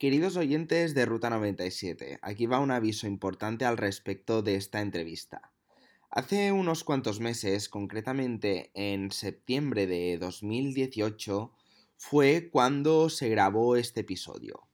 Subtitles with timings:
[0.00, 5.52] Queridos oyentes de Ruta 97, aquí va un aviso importante al respecto de esta entrevista.
[6.08, 11.52] Hace unos cuantos meses, concretamente en septiembre de 2018,
[11.98, 14.69] fue cuando se grabó este episodio.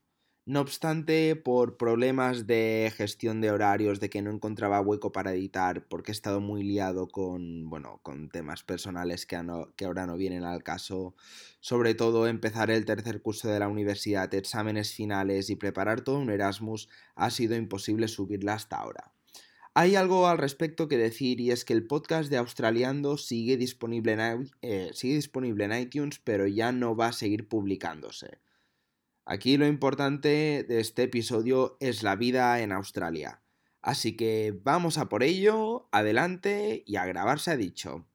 [0.47, 5.85] No obstante, por problemas de gestión de horarios, de que no encontraba hueco para editar,
[5.89, 10.63] porque he estado muy liado con, bueno, con temas personales que, ahora no vienen al
[10.63, 11.15] caso,
[11.59, 16.29] sobre todo empezar el tercer curso de la universidad, exámenes finales y preparar todo un
[16.29, 19.11] Erasmus, ha sido imposible subirla hasta ahora.
[19.73, 24.13] Hay algo al respecto que decir y es que el podcast de Australiando sigue disponible
[24.13, 28.39] en, eh, sigue disponible en iTunes, pero ya no va a seguir publicándose.
[29.29, 33.41] Aquí lo importante de este episodio es la vida en Australia.
[33.81, 38.07] Así que vamos a por ello, adelante y a grabar se ha dicho.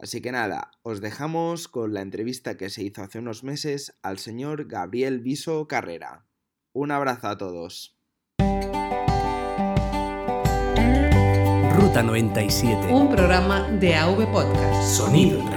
[0.00, 4.18] Así que nada, os dejamos con la entrevista que se hizo hace unos meses al
[4.18, 6.26] señor Gabriel Viso Carrera.
[6.72, 7.96] Un abrazo a todos.
[11.76, 12.92] Ruta 97.
[12.92, 14.96] Un programa de AV Podcast.
[14.96, 15.48] Sonido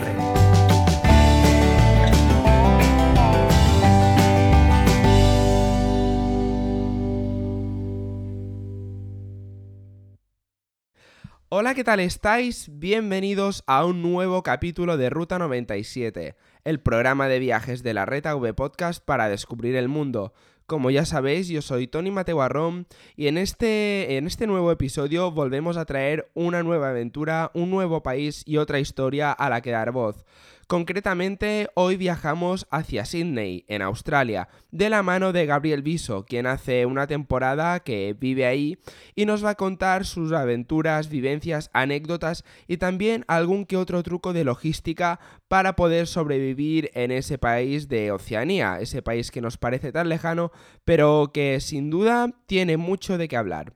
[11.55, 12.67] Hola, ¿qué tal estáis?
[12.79, 18.25] Bienvenidos a un nuevo capítulo de Ruta 97, el programa de viajes de la Red
[18.25, 20.33] AV Podcast para descubrir el mundo.
[20.65, 25.29] Como ya sabéis, yo soy Tony Mateo Arrón y en este, en este nuevo episodio
[25.29, 29.69] volvemos a traer una nueva aventura, un nuevo país y otra historia a la que
[29.69, 30.25] dar voz.
[30.67, 36.85] Concretamente, hoy viajamos hacia Sydney, en Australia, de la mano de Gabriel Viso, quien hace
[36.85, 38.77] una temporada que vive ahí
[39.13, 44.31] y nos va a contar sus aventuras, vivencias, anécdotas y también algún que otro truco
[44.31, 49.91] de logística para poder sobrevivir en ese país de Oceanía, ese país que nos parece
[49.91, 50.51] tan lejano,
[50.85, 53.73] pero que sin duda tiene mucho de qué hablar.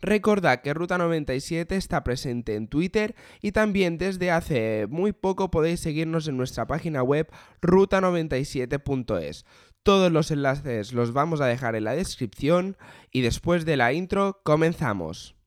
[0.00, 5.80] Recordad que Ruta 97 está presente en Twitter y también desde hace muy poco podéis
[5.80, 7.28] seguirnos en nuestra página web
[7.62, 9.44] ruta97.es.
[9.82, 12.76] Todos los enlaces los vamos a dejar en la descripción
[13.10, 15.37] y después de la intro comenzamos.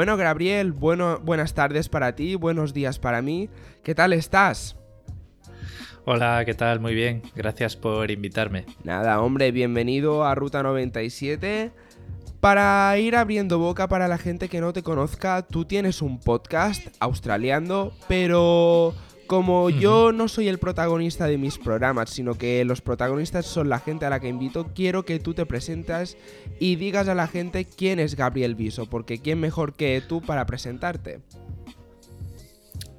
[0.00, 3.50] Bueno, Gabriel, bueno, buenas tardes para ti, buenos días para mí.
[3.82, 4.74] ¿Qué tal estás?
[6.06, 6.80] Hola, ¿qué tal?
[6.80, 8.64] Muy bien, gracias por invitarme.
[8.82, 11.70] Nada, hombre, bienvenido a Ruta 97.
[12.40, 16.86] Para ir abriendo boca para la gente que no te conozca, tú tienes un podcast
[16.98, 18.94] australiano, pero
[19.30, 23.78] como yo no soy el protagonista de mis programas, sino que los protagonistas son la
[23.78, 26.16] gente a la que invito, quiero que tú te presentas
[26.58, 30.46] y digas a la gente quién es Gabriel Viso, porque quién mejor que tú para
[30.46, 31.20] presentarte.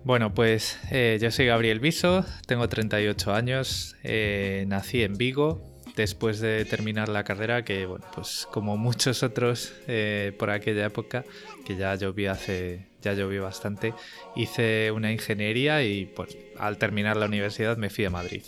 [0.06, 6.40] Bueno, pues eh, yo soy Gabriel Viso, tengo 38 años, eh, nací en Vigo, después
[6.40, 11.24] de terminar la carrera, que bueno, pues como muchos otros eh, por aquella época,
[11.66, 13.94] que ya llovió hace, ya llovió bastante,
[14.36, 18.44] hice una ingeniería y pues al terminar la universidad me fui a Madrid.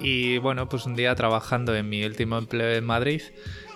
[0.00, 3.22] Y bueno, pues un día trabajando en mi último empleo en Madrid,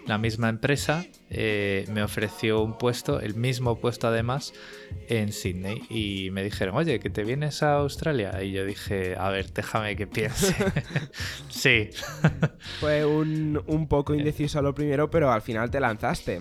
[0.06, 4.52] la misma empresa eh, me ofreció un puesto, el mismo puesto además,
[5.08, 5.82] en Sydney.
[5.90, 8.42] Y me dijeron, oye, que te vienes a Australia.
[8.42, 10.54] Y yo dije, a ver, déjame que piense.
[11.48, 11.90] sí.
[12.80, 16.40] Fue un, un poco indeciso a lo primero, pero al final te lanzaste.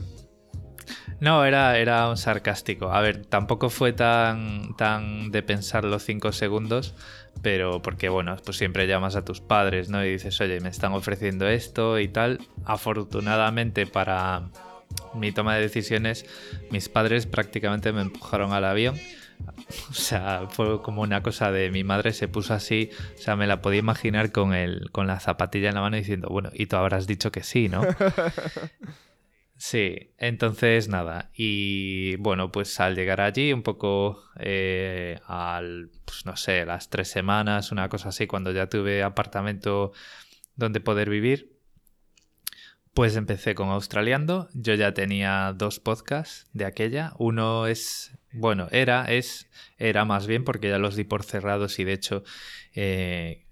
[1.19, 2.91] No, era, era un sarcástico.
[2.91, 6.93] A ver, tampoco fue tan, tan de pensar los cinco segundos,
[7.41, 10.03] pero porque, bueno, pues siempre llamas a tus padres, ¿no?
[10.03, 12.39] Y dices, oye, me están ofreciendo esto y tal.
[12.65, 14.49] Afortunadamente para
[15.13, 16.25] mi toma de decisiones,
[16.71, 18.95] mis padres prácticamente me empujaron al avión.
[19.89, 23.47] O sea, fue como una cosa de mi madre se puso así, o sea, me
[23.47, 26.77] la podía imaginar con, el, con la zapatilla en la mano diciendo, bueno, y tú
[26.77, 27.81] habrás dicho que sí, ¿no?
[29.57, 36.35] Sí, entonces nada, y bueno, pues al llegar allí un poco eh, al, pues no
[36.35, 39.93] sé, las tres semanas, una cosa así, cuando ya tuve apartamento
[40.57, 41.57] donde poder vivir,
[42.93, 49.05] pues empecé con Australiando, yo ya tenía dos podcasts de aquella, uno es, bueno, era,
[49.05, 52.23] es, era más bien porque ya los di por cerrados y de hecho...
[52.73, 53.44] Eh,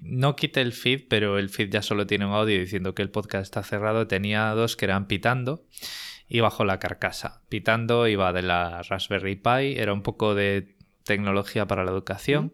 [0.00, 3.10] no quité el feed, pero el feed ya solo tiene un audio diciendo que el
[3.10, 4.06] podcast está cerrado.
[4.06, 5.64] Tenía dos que eran Pitando
[6.28, 7.42] y Bajo la Carcasa.
[7.48, 12.52] Pitando iba de la Raspberry Pi, era un poco de tecnología para la educación.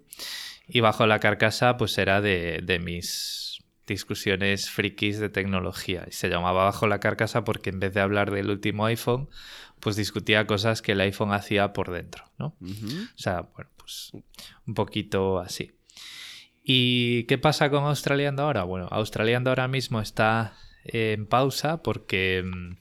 [0.67, 6.05] Y Bajo la Carcasa, pues era de, de mis discusiones frikis de tecnología.
[6.09, 9.29] Y se llamaba Bajo la Carcasa porque en vez de hablar del último iPhone,
[9.81, 12.57] pues discutía cosas que el iPhone hacía por dentro, ¿no?
[12.63, 14.13] O sea, bueno, pues
[14.67, 15.73] un poquito así.
[16.67, 18.65] ¿Y qué pasa con Australiando ahora?
[18.65, 22.77] Bueno, Australiando ahora mismo está en pausa porque, mm,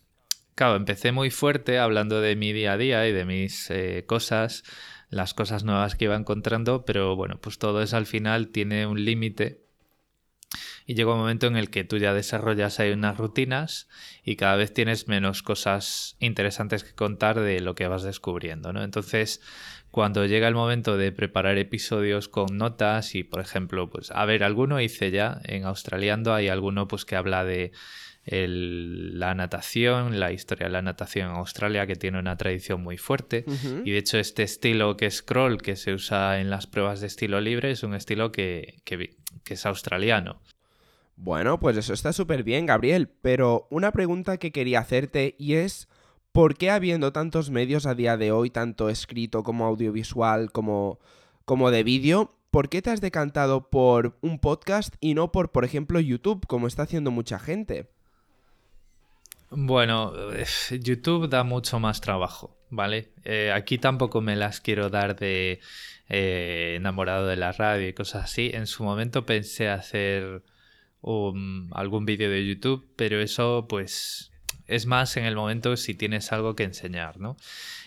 [0.55, 4.63] claro, empecé muy fuerte hablando de mi día a día y de mis eh, cosas,
[5.09, 9.03] las cosas nuevas que iba encontrando, pero bueno, pues todo eso al final tiene un
[9.03, 9.63] límite
[10.85, 13.89] y llega un momento en el que tú ya desarrollas ahí unas rutinas
[14.23, 18.83] y cada vez tienes menos cosas interesantes que contar de lo que vas descubriendo, ¿no?
[18.83, 19.41] Entonces,
[19.93, 24.43] cuando llega el momento de preparar episodios con notas y, por ejemplo, pues, a ver,
[24.43, 27.73] alguno hice ya en Australiando, hay alguno pues que habla de
[28.25, 33.45] la natación, la historia de la natación en Australia, que tiene una tradición muy fuerte.
[33.85, 37.05] Y de hecho, este estilo que es crawl, que se usa en las pruebas de
[37.05, 39.13] estilo libre, es un estilo que, que
[39.45, 40.41] es australiano.
[41.17, 43.09] Bueno, pues eso está súper bien, Gabriel.
[43.21, 45.87] Pero una pregunta que quería hacerte y es.
[46.33, 50.99] ¿Por qué habiendo tantos medios a día de hoy, tanto escrito como audiovisual, como,
[51.45, 55.63] como de vídeo, ¿por qué te has decantado por un podcast y no por, por
[55.63, 57.87] ejemplo, YouTube, como está haciendo mucha gente?
[59.51, 60.13] Bueno,
[60.71, 63.11] YouTube da mucho más trabajo, ¿vale?
[63.23, 65.59] Eh, aquí tampoco me las quiero dar de
[66.09, 68.49] eh, enamorado de la radio y cosas así.
[68.51, 70.41] En su momento pensé hacer
[71.03, 74.32] algún vídeo de YouTube, pero eso pues
[74.75, 77.37] es más en el momento si tienes algo que enseñar, ¿no?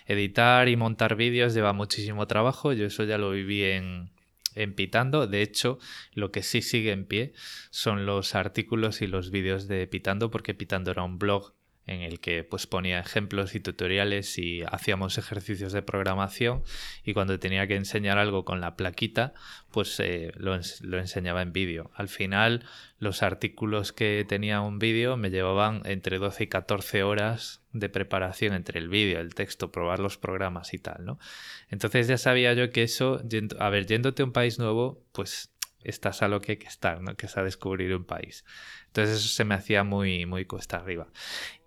[0.07, 4.11] Editar y montar vídeos lleva muchísimo trabajo, yo eso ya lo viví en,
[4.55, 5.27] en Pitando.
[5.27, 5.81] De hecho,
[6.15, 7.33] lo que sí sigue en pie
[7.71, 11.56] son los artículos y los vídeos de Pitando, porque Pitando era un blog
[11.87, 16.63] en el que pues ponía ejemplos y tutoriales y hacíamos ejercicios de programación
[17.05, 19.35] y cuando tenía que enseñar algo con la plaquita
[19.71, 21.91] pues eh, lo, lo, enseñaba en vídeo.
[21.95, 22.65] Al final
[22.99, 28.55] los artículos que tenía un vídeo me llevaban entre 12 y 14 horas de preparación
[28.55, 31.19] entre el vídeo, el texto, probar los programas y tal, ¿no?
[31.69, 33.21] Entonces ya sabía yo que eso,
[33.59, 35.51] a ver, yéndote a un país nuevo, pues
[35.89, 37.17] estás a lo que hay que estar, ¿no?
[37.17, 38.45] Que es a descubrir un país.
[38.89, 41.09] Entonces eso se me hacía muy, muy cuesta arriba.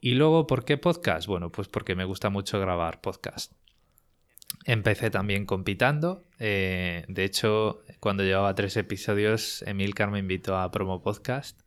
[0.02, 1.28] Y luego, ¿por qué podcast?
[1.28, 3.54] Bueno, pues porque me gusta mucho grabar podcast.
[4.66, 6.26] Empecé también compitando.
[6.38, 11.62] Eh, de hecho, cuando llevaba tres episodios, Emilcar me invitó a Promo Podcast.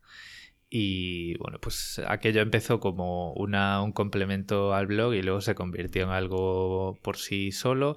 [0.75, 6.01] Y bueno, pues aquello empezó como una, un complemento al blog y luego se convirtió
[6.01, 7.95] en algo por sí solo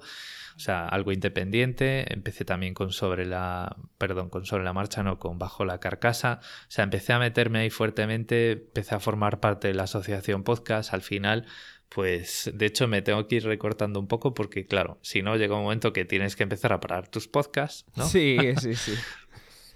[0.57, 2.11] o sea, algo independiente.
[2.11, 6.39] Empecé también con sobre la, perdón, con sobre la marcha, no, con bajo la carcasa.
[6.41, 10.95] O sea, empecé a meterme ahí fuertemente, empecé a formar parte de la asociación podcast.
[10.95, 11.45] Al final,
[11.89, 15.55] pues de hecho me tengo que ir recortando un poco porque, claro, si no, llega
[15.55, 18.07] un momento que tienes que empezar a parar tus podcasts, ¿no?
[18.07, 18.93] Sí, sí, sí.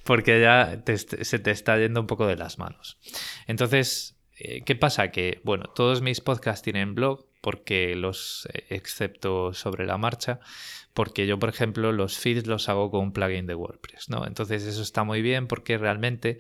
[0.04, 2.98] porque ya se te está yendo un poco de las manos.
[3.48, 5.12] Entonces, eh, ¿qué pasa?
[5.12, 10.40] Que, bueno, todos mis podcasts tienen blog, porque los, eh, excepto sobre la marcha,
[10.94, 14.26] porque yo, por ejemplo, los feeds los hago con un plugin de WordPress, ¿no?
[14.26, 16.40] Entonces eso está muy bien porque realmente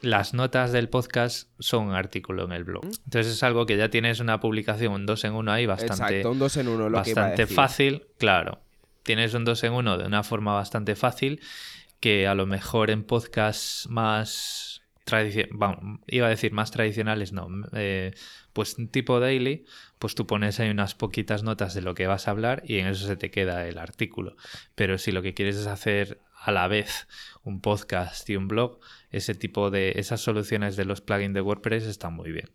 [0.00, 2.84] las notas del podcast son un artículo en el blog.
[2.84, 6.30] Entonces es algo que ya tienes una publicación, un 2 en 1 ahí bastante, Exacto,
[6.32, 8.60] un 2 en 1, lo bastante fácil, claro.
[9.02, 11.40] Tienes un 2 en 1 de una forma bastante fácil
[12.00, 14.74] que a lo mejor en podcasts más
[16.06, 18.12] iba a decir más tradicionales, no, eh,
[18.52, 19.66] pues tipo daily,
[19.98, 22.86] pues tú pones ahí unas poquitas notas de lo que vas a hablar y en
[22.86, 24.36] eso se te queda el artículo.
[24.74, 27.06] Pero si lo que quieres es hacer a la vez
[27.42, 31.84] un podcast y un blog, ese tipo de, esas soluciones de los plugins de WordPress
[31.84, 32.50] están muy bien.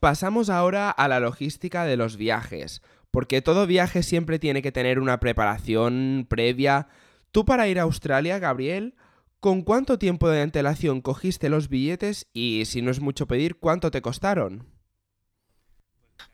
[0.00, 4.98] Pasamos ahora a la logística de los viajes, porque todo viaje siempre tiene que tener
[5.00, 6.88] una preparación previa.
[7.32, 8.94] Tú para ir a Australia, Gabriel,
[9.40, 13.92] ¿Con cuánto tiempo de antelación cogiste los billetes y, si no es mucho pedir, cuánto
[13.92, 14.66] te costaron?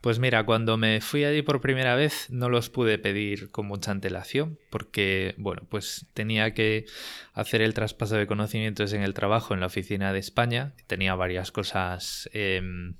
[0.01, 3.91] Pues mira, cuando me fui allí por primera vez no los pude pedir con mucha
[3.91, 6.87] antelación porque, bueno, pues tenía que
[7.35, 11.53] hacer el traspaso de conocimientos en el trabajo en la oficina de España, tenía varias
[11.53, 12.97] cosas em,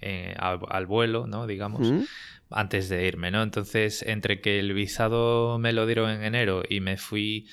[0.00, 1.46] eh, al, vuelo, ¿no?
[1.46, 1.92] Digamos.
[2.52, 3.44] Antes de irme, ¿no?
[3.44, 7.48] Entonces, entre que el visado me lo dieron en enero y me fui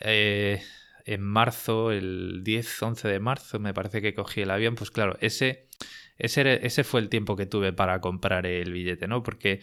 [0.00, 0.60] eh,
[1.06, 5.16] en marzo, el 10, 11 de marzo, me parece que cogí el avión, pues claro,
[5.22, 5.68] ese
[6.18, 9.22] ese, fue el tiempo que tuve para comprar el billete, ¿no?
[9.22, 9.60] Porque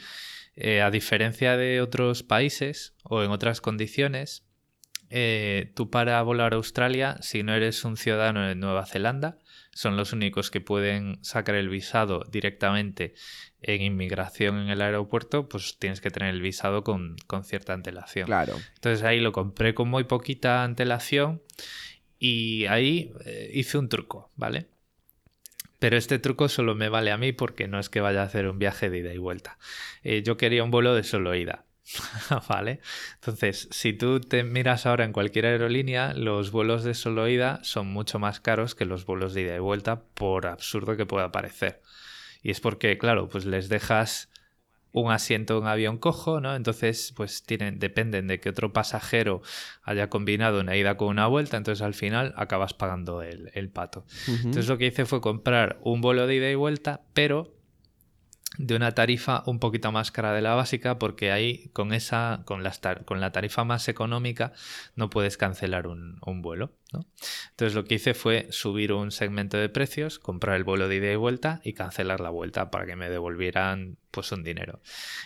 [0.55, 4.45] eh, a diferencia de otros países o en otras condiciones,
[5.09, 9.37] eh, tú para volar a Australia, si no eres un ciudadano de Nueva Zelanda,
[9.75, 13.13] son los únicos que pueden sacar el visado directamente
[13.61, 18.25] en inmigración en el aeropuerto, pues tienes que tener el visado con, cierta antelación.
[18.25, 18.55] Claro.
[18.75, 21.41] Entonces ahí lo compré con muy poquita antelación
[22.17, 24.67] y ahí eh, hice un truco, ¿vale?
[25.79, 28.47] Pero este truco solo me vale a mí porque no es que vaya a hacer
[28.47, 29.57] un viaje de ida y vuelta.
[30.03, 31.65] Eh, yo quería un vuelo de solo ida.
[32.49, 32.79] ¿Vale?
[33.15, 37.87] Entonces, si tú te miras ahora en cualquier aerolínea, los vuelos de solo ida son
[37.87, 41.81] mucho más caros que los vuelos de ida y vuelta, por absurdo que pueda parecer.
[42.41, 44.29] Y es porque, claro, pues les dejas
[44.91, 46.55] un asiento en avión cojo, ¿no?
[46.55, 49.41] Entonces, pues tienen, dependen de que otro pasajero
[49.83, 54.05] haya combinado una ida con una vuelta, entonces al final acabas pagando el, pato.
[54.27, 57.54] Entonces lo que hice fue comprar un vuelo de ida y vuelta, pero
[58.57, 62.63] de una tarifa un poquito más cara de la básica porque ahí con esa con
[62.63, 62.73] la,
[63.05, 64.53] con la tarifa más económica
[64.95, 66.71] no puedes cancelar un, vuelo
[67.51, 71.11] entonces lo que hice fue subir un segmento de precios comprar el vuelo de ida
[71.11, 74.79] y vuelta y cancelar la vuelta para que me devolvieran pues un dinero.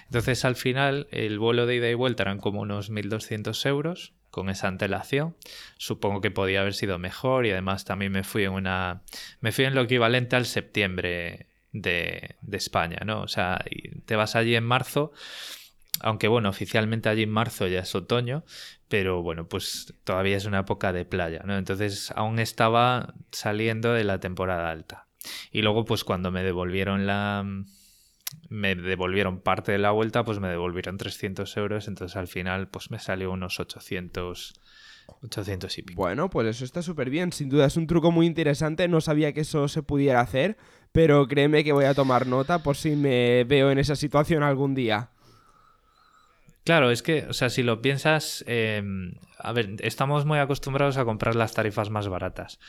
[0.05, 4.49] Entonces al final el vuelo de ida y vuelta eran como unos 1200 euros con
[4.49, 5.35] esa antelación.
[5.77, 9.01] Supongo que podía haber sido mejor y además también me fui en una
[9.41, 13.21] me fui en lo equivalente al septiembre de, España, ¿no?
[13.21, 13.63] O sea,
[14.05, 15.11] te vas allí en marzo,
[16.01, 18.43] aunque bueno, oficialmente allí en marzo ya es otoño,
[18.87, 21.57] pero bueno, pues todavía es una época de playa, ¿no?
[21.57, 25.07] Entonces aún estaba saliendo de la temporada alta.
[25.51, 27.45] Y luego, pues cuando me devolvieron la...
[28.47, 32.91] Me devolvieron parte de la vuelta, pues me devolvieron 300 euros, entonces al final pues
[32.91, 34.53] me salió unos 800
[35.23, 36.01] 800 y pico.
[36.01, 37.31] Bueno, pues eso está súper bien.
[37.31, 38.87] Sin duda es un truco muy interesante.
[38.87, 40.57] No sabía que eso se pudiera hacer,
[40.91, 44.75] pero créeme que voy a tomar nota por si me veo en esa situación algún
[44.75, 45.09] día.
[46.63, 51.05] Claro, es que, o sea, si lo piensas, em, a ver, estamos muy acostumbrados a
[51.05, 52.59] comprar las tarifas más baratas,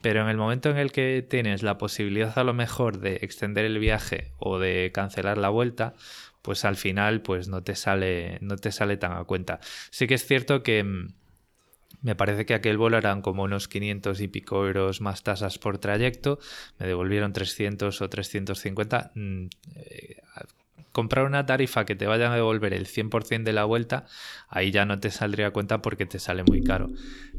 [0.00, 3.64] pero en el momento en el que tienes la posibilidad a lo mejor de extender
[3.64, 5.94] el viaje o de cancelar la vuelta,
[6.42, 9.60] pues al final, pues no te sale, no te sale tan a cuenta.
[9.90, 11.08] Sí que es cierto que em,
[12.04, 15.78] me parece que aquel vuelo eran como unos 500 y pico euros más tasas por
[15.78, 16.38] trayecto.
[16.78, 19.12] Me devolvieron 300 o 350.
[19.14, 20.16] Mm, eh,
[20.92, 24.04] comprar una tarifa que te vayan a devolver el 100% de la vuelta,
[24.48, 26.90] ahí ya no te saldría cuenta porque te sale muy caro.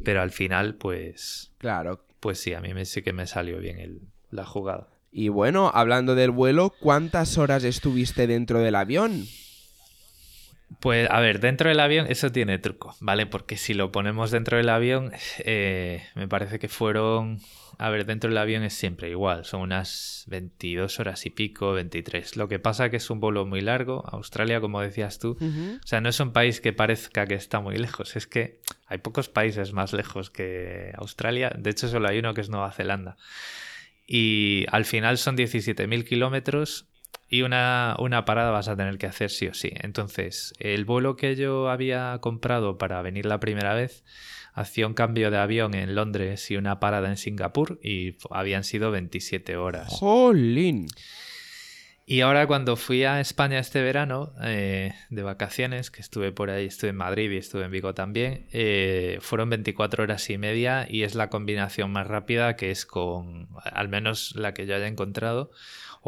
[0.04, 1.52] Pero al final, pues...
[1.60, 2.04] Claro.
[2.20, 4.00] Pues sí, a mí me, sí que me salió bien
[4.32, 4.88] la jugada.
[5.12, 9.26] Y bueno, hablando del vuelo, ¿cuántas horas estuviste dentro del avión?
[10.80, 13.26] Pues a ver, dentro del avión eso tiene truco, ¿vale?
[13.26, 17.40] Porque si lo ponemos dentro del avión, eh, me parece que fueron...
[17.78, 22.38] A ver, dentro del avión es siempre igual, son unas 22 horas y pico, 23.
[22.38, 26.00] Lo que pasa que es un vuelo muy largo, Australia, como decías tú, o sea,
[26.00, 29.74] no es un país que parezca que está muy lejos, es que hay pocos países
[29.74, 33.18] más lejos que Australia, de hecho solo hay uno que es Nueva Zelanda.
[34.08, 36.88] Y al final son 17.000 kilómetros
[37.28, 39.72] y una, parada vas a tener que hacer sí o sí.
[39.76, 44.04] Entonces, el vuelo que yo había comprado para venir la primera vez
[44.54, 48.92] hacía un cambio de avión en Londres y una parada en Singapur y habían sido
[48.92, 49.88] 27 horas.
[49.90, 50.88] ¡Jolín!
[52.08, 56.68] Y ahora cuando fui a España este verano eh, de vacaciones, que estuve por ahí,
[56.68, 61.02] estuve en Madrid y estuve en Vigo también, eh, fueron 24 horas y media y
[61.02, 65.50] es la combinación más rápida que es con, al menos la que yo haya encontrado,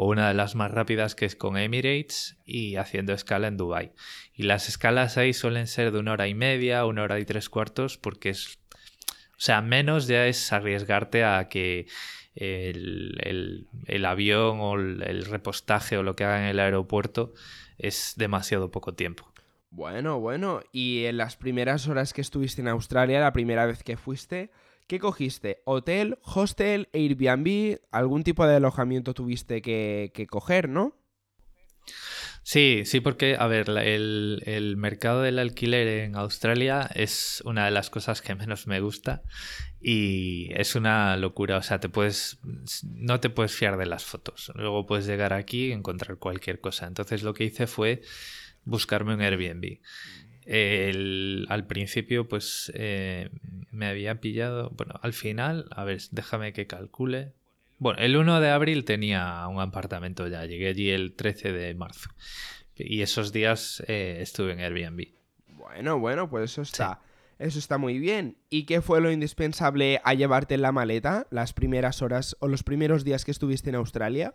[0.00, 3.90] o una de las más rápidas que es con Emirates y haciendo escala en Dubai.
[4.32, 7.48] Y las escalas ahí suelen ser de una hora y media, una hora y tres
[7.48, 8.60] cuartos, porque es...
[9.32, 11.88] O sea, menos ya es arriesgarte a que
[12.36, 17.32] el, avión o el, repostaje o lo que haga en el aeropuerto
[17.76, 19.32] es demasiado poco tiempo.
[19.70, 23.96] Bueno, bueno, y en las primeras horas que estuviste en Australia, la primera vez que
[23.96, 24.52] fuiste,
[24.88, 25.60] ¿Qué cogiste?
[25.66, 27.78] ¿Hotel, hostel, Airbnb?
[27.90, 30.96] ¿Algún tipo de alojamiento tuviste que, coger, no?
[32.42, 37.70] Sí, sí, porque, a ver, el, el, mercado del alquiler en Australia es una de
[37.70, 39.22] las cosas que menos me gusta
[39.78, 41.58] y es una locura.
[41.58, 42.38] O sea, te puedes,
[42.82, 44.50] no te puedes fiar de las fotos.
[44.54, 46.86] Luego puedes llegar aquí y encontrar cualquier cosa.
[46.86, 48.00] Entonces lo que hice fue
[48.64, 49.80] buscarme un Airbnb.
[50.48, 53.30] Al principio, pues eh,
[53.70, 54.70] me había pillado.
[54.70, 57.34] Bueno, al final, a ver, déjame que calcule.
[57.78, 62.10] Bueno, el 1 de abril tenía un apartamento ya, llegué allí el 13 de marzo.
[62.74, 65.08] Y esos días eh, estuve en Airbnb.
[65.48, 67.00] Bueno, bueno, pues eso está.
[67.38, 68.36] Eso está muy bien.
[68.50, 72.62] ¿Y qué fue lo indispensable a llevarte en la maleta las primeras horas o los
[72.62, 74.34] primeros días que estuviste en Australia?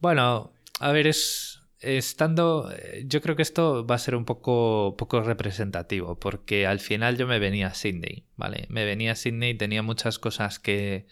[0.00, 1.45] Bueno, a ver, es
[1.80, 6.80] estando, eh, yo creo que esto va a ser un poco, poco representativo, porque al
[6.80, 8.66] final yo me venía a Sydney, ¿vale?
[8.70, 11.06] Me venía a Sydney, tenía muchas cosas que,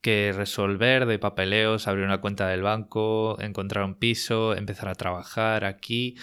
[0.00, 5.64] que resolver de papeleos, abrir una cuenta del banco, encontrar un piso, empezar a trabajar
[5.64, 6.16] aquí,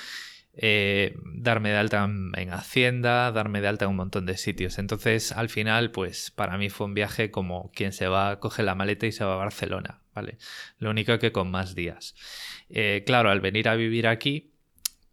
[0.61, 4.77] eh, darme de alta en Hacienda, darme de alta en un montón de sitios.
[4.77, 8.75] Entonces, al final, pues para mí fue un viaje como quien se va, coge la
[8.75, 10.37] maleta y se va a Barcelona, ¿vale?
[10.77, 12.13] Lo único que con más días.
[12.69, 14.51] Eh, claro, al venir a vivir aquí,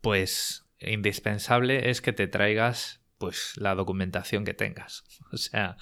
[0.01, 5.05] pues indispensable es que te traigas pues la documentación que tengas.
[5.33, 5.77] O sea,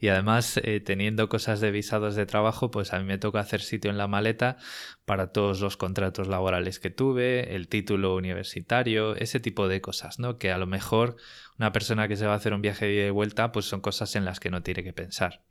[0.00, 3.60] y además eh, teniendo cosas de visados de trabajo, pues a mí me toca hacer
[3.60, 4.56] sitio en la maleta
[5.04, 10.36] para todos los contratos laborales que tuve, el título universitario, ese tipo de cosas, ¿no?
[10.36, 11.16] Que a lo mejor
[11.58, 14.24] una persona que se va a hacer un viaje de vuelta, pues son cosas en
[14.24, 15.42] las que no tiene que pensar.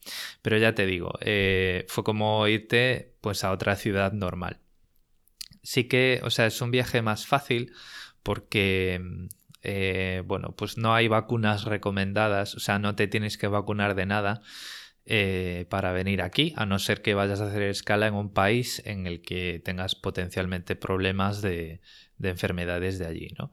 [0.41, 4.59] Pero ya te digo, eh, fue como irte pues a otra ciudad normal
[5.67, 7.73] sí que, o sea, es un viaje más fácil
[8.23, 9.01] porque,
[9.63, 14.05] eh, bueno, pues no hay vacunas recomendadas, o sea, no te tienes que vacunar de
[14.05, 14.41] nada.
[15.09, 18.81] Eh, para venir aquí, a no ser que vayas a hacer escala en un país
[18.85, 21.79] en el que tengas potencialmente problemas de,
[22.17, 23.51] de enfermedades de allí, ¿no?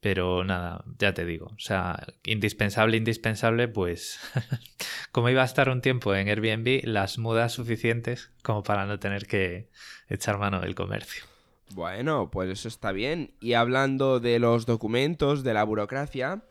[0.00, 4.18] Pero nada, ya te digo, o sea, indispensable, indispensable, pues
[5.12, 9.26] como iba a estar un tiempo en Airbnb, las mudas suficientes como para no tener
[9.26, 9.70] que
[10.08, 11.33] echar mano del comercio.
[11.74, 13.34] Bueno, pues eso está bien.
[13.40, 16.44] Y hablando de los documentos, de la burocracia,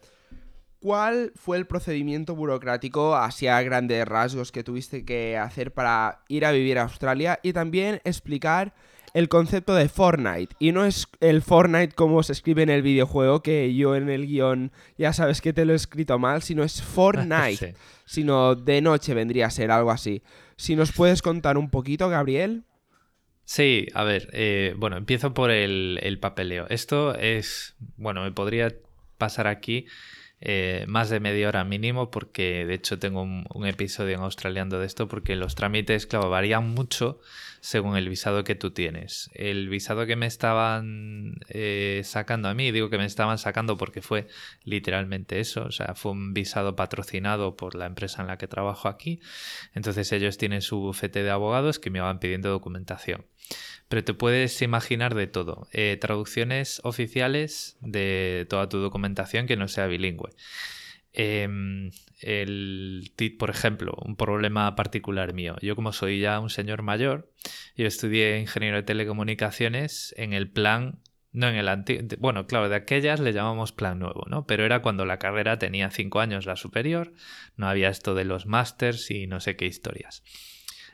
[0.81, 6.51] ¿cuál fue el procedimiento burocrático hacia grandes rasgos que tuviste que hacer para ir a
[6.51, 7.39] vivir a Australia?
[7.41, 8.73] Y también explicar
[9.13, 10.57] el concepto de Fortnite.
[10.59, 14.27] Y no es el Fortnite como se escribe en el videojuego, que yo en el
[14.27, 17.75] guion ya sabes que te lo he escrito mal, sino es Fortnite.
[18.03, 20.21] Sino de noche vendría a ser algo así.
[20.57, 22.65] Si nos puedes contar un poquito, Gabriel.
[23.45, 26.65] Sí, a ver, eh, bueno, empiezo por el, papeleo.
[26.69, 28.73] Esto es, bueno, me podría
[29.17, 29.85] pasar aquí
[30.41, 34.79] eh, más de media hora mínimo porque de hecho tengo un, un, episodio en australiano
[34.79, 37.19] de esto porque los trámites, claro, varían mucho
[37.63, 39.31] según el visado que tú tienes.
[39.33, 44.01] El visado que me estaban eh, sacando a mí, digo que me estaban sacando porque
[44.01, 44.27] fue
[44.65, 48.89] literalmente eso, o sea, fue un visado patrocinado por la empresa en la que trabajo
[48.89, 49.21] aquí.
[49.73, 53.25] Entonces ellos tienen su bufete de abogados que me van pidiendo documentación.
[53.87, 55.69] Pero te puedes imaginar de todo.
[55.71, 60.31] Eh, traducciones oficiales de toda tu documentación que no sea bilingüe.
[61.15, 65.55] Em, el, por ejemplo, un problema particular mío.
[65.61, 67.31] Yo como soy ya un señor mayor,
[67.77, 70.99] yo estudié ingeniero de telecomunicaciones en el plan,
[71.31, 74.47] no en el antiguo, bueno, claro, de aquellas le llamamos plan nuevo, ¿no?
[74.47, 77.13] Pero era cuando la carrera tenía cinco años la superior,
[77.57, 80.23] no había esto de los másters y no sé qué historias.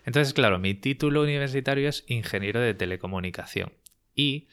[0.05, 3.71] Entonces, claro, mi título universitario es ingeniero de telecomunicación
[4.15, 4.49] y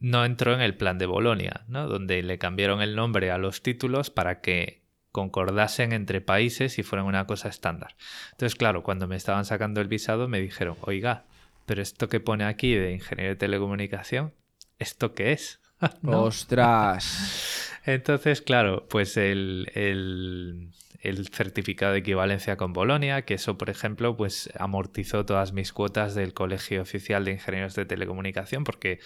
[0.00, 1.86] no entró en el plan de Bolonia, ¿no?
[1.86, 4.81] Donde le cambiaron el nombre a los títulos para que
[5.12, 7.94] concordasen entre países y fueran una cosa estándar.
[8.32, 11.24] Entonces, claro, cuando me estaban sacando el visado me dijeron, oiga,
[11.66, 14.32] pero esto que pone aquí de ingeniero de telecomunicación,
[14.78, 15.60] ¿esto qué es?
[16.02, 17.70] ¡Ostras!
[17.84, 20.70] Entonces, claro, pues el, el,
[21.00, 26.14] el, certificado de equivalencia con Bolonia, que eso, por ejemplo, pues amortizó todas mis cuotas
[26.14, 29.00] del Colegio Oficial de Ingenieros de Telecomunicación, porque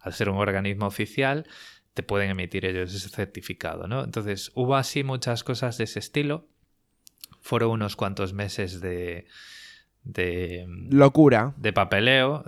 [0.00, 1.46] al ser un organismo oficial,
[1.94, 4.04] te pueden emitir ellos ese certificado, ¿no?
[4.04, 6.46] Entonces, hubo así muchas cosas de ese estilo.
[7.40, 9.26] Fueron unos cuantos meses de...
[10.04, 11.54] de locura.
[11.56, 12.44] De papeleo.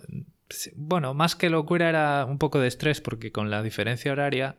[0.74, 4.59] Bueno, más que locura era un poco de estrés porque con la diferencia horaria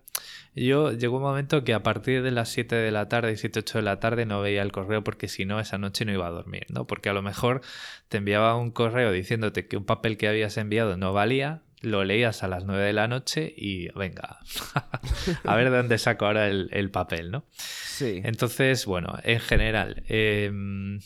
[0.55, 3.59] yo llegó un momento que a partir de las 7 de la tarde y 7,
[3.59, 6.27] 8 de la tarde no veía el correo porque si no esa noche no iba
[6.27, 6.85] a dormir, ¿no?
[6.85, 7.61] Porque a lo mejor
[8.09, 12.43] te enviaba un correo diciéndote que un papel que habías enviado no valía, lo leías
[12.43, 14.39] a las 9 de la noche y venga,
[15.43, 17.45] a ver de dónde saco ahora el, papel, ¿no?
[17.51, 18.21] Sí.
[18.23, 21.01] Entonces, bueno, en general, em,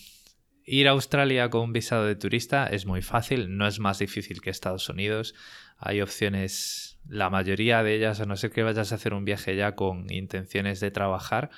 [0.64, 4.40] ir a Australia con un visado de turista es muy fácil, no es más difícil
[4.40, 5.34] que Estados Unidos.
[5.80, 9.56] hay opciones, la mayoría de ellas, a no ser que vayas a hacer un viaje
[9.56, 11.50] ya con intenciones de trabajar,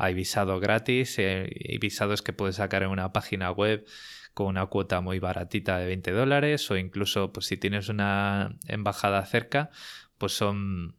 [0.00, 3.86] hay visado gratis eh, y visados que puedes sacar en una página web
[4.34, 9.24] con una cuota muy baratita de 20 dólares o incluso pues si tienes una embajada
[9.26, 9.70] cerca
[10.18, 10.96] pues son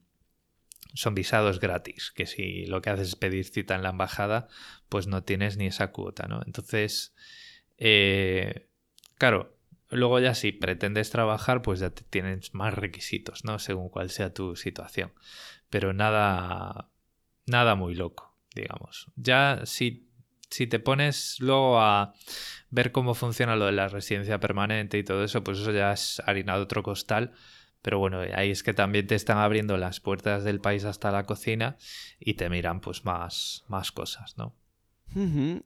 [0.94, 4.48] son visados gratis, que si lo que haces es pedir cita en la embajada,
[4.90, 6.42] pues no tienes ni esa cuota, ¿no?
[6.46, 7.14] Entonces,
[7.78, 8.68] eh,
[9.18, 9.56] claro,
[9.90, 13.60] luego ya si pretendes trabajar, pues ya tienes más requisitos, ¿no?
[13.60, 15.14] Según cuál sea tu situación.
[15.70, 16.90] Pero nada,
[17.46, 19.08] nada muy loco, digamos.
[19.16, 20.10] Ya si,
[20.50, 22.14] si te pones luego a
[22.70, 26.22] ver cómo funciona lo de la residencia permanente y todo eso, pues eso ya es
[26.26, 27.34] harina de otro costal
[27.82, 31.26] pero bueno, ahí es que también te están abriendo las puertas del país hasta la
[31.26, 31.78] cocina
[32.20, 34.54] y te miran pues más, más cosas, ¿no?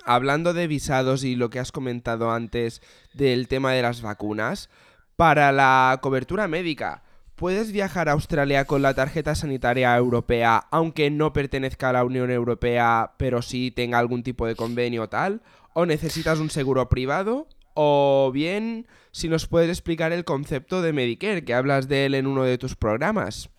[0.05, 2.81] Hablando de visados y lo que has comentado antes
[3.13, 4.69] del tema de las vacunas,
[5.15, 7.03] para la cobertura médica,
[7.35, 12.31] ¿puedes viajar a Australia con la tarjeta sanitaria europea aunque no pertenezca a la Unión
[12.31, 15.41] Europea, pero sí tenga algún tipo de convenio o tal?
[15.73, 17.47] ¿O necesitas un seguro privado?
[17.73, 22.27] O bien, si nos puedes explicar el concepto de Medicare, que hablas de él en
[22.27, 23.49] uno de tus programas.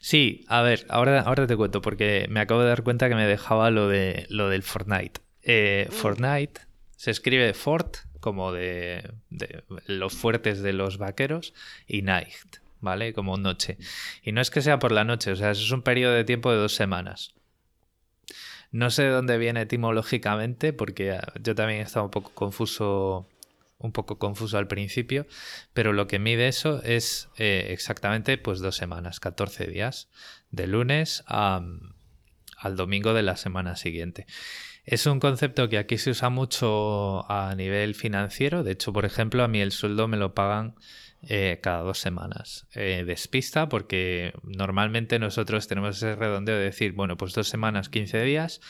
[0.00, 3.26] Sí, a ver, ahora, ahora te cuento, porque me acabo de dar cuenta que me
[3.26, 5.20] dejaba lo, de, lo del Fortnite.
[5.42, 5.92] Eh, mm.
[5.92, 6.60] Fortnite
[6.96, 11.52] se escribe Fort, como de, de, los fuertes de los vaqueros,
[11.86, 13.12] y Night, ¿vale?
[13.12, 13.78] Como noche.
[14.22, 16.24] Y no es que sea por la noche, o sea, eso es un periodo de
[16.24, 17.34] tiempo de dos semanas.
[18.72, 23.28] No sé de dónde viene etimológicamente, porque ah, yo también estaba un poco confuso
[23.78, 25.26] un poco confuso al principio,
[25.72, 30.08] pero lo que mide eso es eh, exactamente pues dos semanas, 14 días,
[30.50, 34.26] de lunes al domingo de la semana siguiente.
[34.84, 39.42] Es un concepto que aquí se usa mucho a nivel financiero, de hecho, por ejemplo,
[39.42, 40.76] a mí el sueldo me lo pagan
[41.28, 42.66] eh, cada dos semanas.
[42.74, 48.22] Eh, despista porque normalmente nosotros tenemos ese redondeo de decir, bueno, pues dos semanas, 15
[48.22, 48.60] días,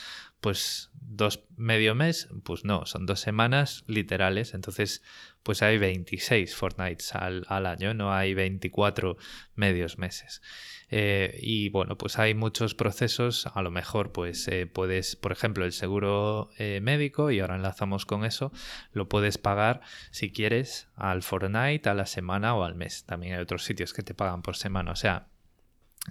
[0.41, 5.01] pues dos medio mes, pues no, son dos semanas literales, entonces
[5.41, 9.17] pues hay 26 fortnights al, año, no hay 24
[9.55, 10.41] medios meses.
[10.89, 15.63] Eh, y bueno, pues hay muchos procesos, a lo mejor pues eh, puedes, por ejemplo,
[15.65, 18.51] el seguro eh, médico, y ahora enlazamos con eso,
[18.91, 23.05] lo puedes pagar si quieres al fortnight, a la semana o al mes.
[23.05, 25.27] También hay otros sitios que te pagan por semana, o sea,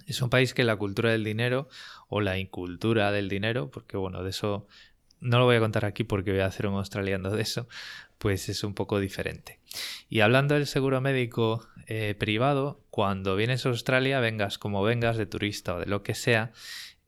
[0.05, 1.67] es un país que la cultura del dinero
[2.07, 4.67] o la incultura del dinero, porque bueno, de eso
[5.19, 7.67] no lo voy a contar aquí porque voy a hacer un australiano de eso,
[8.17, 9.59] pues es un poco diferente.
[10.09, 15.25] Y hablando del seguro médico eh, privado, cuando vienes a Australia, vengas como vengas de
[15.25, 16.51] turista o de lo que sea,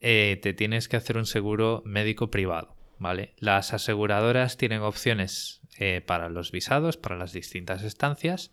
[0.02, 2.76] eh, te tienes que hacer un seguro médico privado.
[3.02, 3.34] ¿Vale?
[3.38, 8.52] Las aseguradoras tienen opciones eh, para los visados, para las distintas estancias,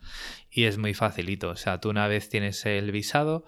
[0.53, 1.49] y es muy facilito.
[1.49, 3.45] O sea, tú una vez tienes el visado,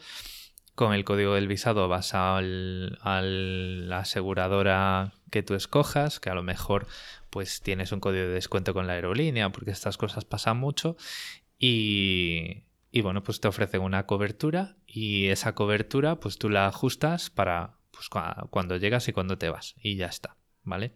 [0.78, 6.44] con el código del visado vas a la aseguradora que tú escojas, que a lo
[6.44, 6.86] mejor
[7.30, 10.96] pues tienes un código de descuento con la aerolínea, porque estas cosas pasan mucho.
[11.58, 12.62] Y,
[12.92, 17.80] y bueno, pues te ofrecen una cobertura y esa cobertura pues tú la ajustas para
[17.90, 19.74] pues, cuando llegas y cuando te vas.
[19.82, 20.94] Y ya está, ¿vale?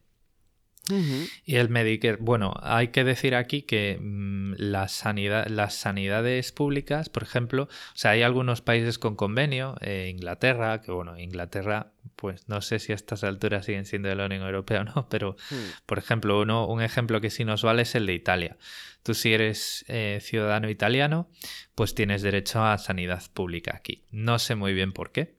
[0.89, 7.09] Y el Medicare, bueno, hay que decir aquí que mm, la sanidad, las sanidades públicas,
[7.09, 12.49] por ejemplo, o sea, hay algunos países con convenio, eh, Inglaterra, que bueno, Inglaterra, pues
[12.49, 15.37] no sé si a estas alturas siguen siendo de la Unión Europea o no, pero
[15.51, 15.85] hmm.
[15.87, 18.57] por ejemplo, uno, un ejemplo que sí nos vale es el de Italia.
[19.05, 21.29] Tú si eres eh, ciudadano italiano,
[21.75, 24.05] pues tienes derecho a sanidad pública aquí.
[24.11, 25.37] No sé muy bien por qué,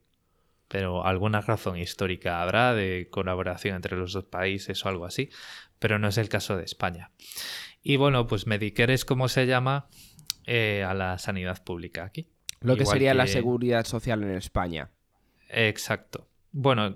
[0.74, 5.30] pero alguna razón histórica habrá de colaboración entre los dos países o algo así,
[5.78, 7.12] pero no es el caso de España.
[7.84, 9.86] Y bueno, pues Medicare es como se llama
[10.48, 12.28] eh, a la sanidad pública aquí.
[12.62, 14.90] Lo que sería la seguridad social en España.
[15.48, 16.28] Exacto.
[16.52, 16.96] Bueno,